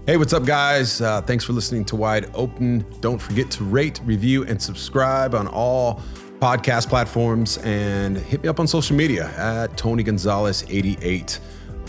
[0.09, 1.01] Hey, what's up, guys?
[1.01, 2.83] Uh, thanks for listening to Wide Open.
[2.99, 6.01] Don't forget to rate, review, and subscribe on all
[6.39, 11.39] podcast platforms and hit me up on social media at Tony Gonzalez88.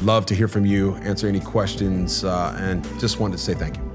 [0.03, 3.79] Love to hear from you, answer any questions, uh, and just wanted to say thank
[3.79, 3.90] you.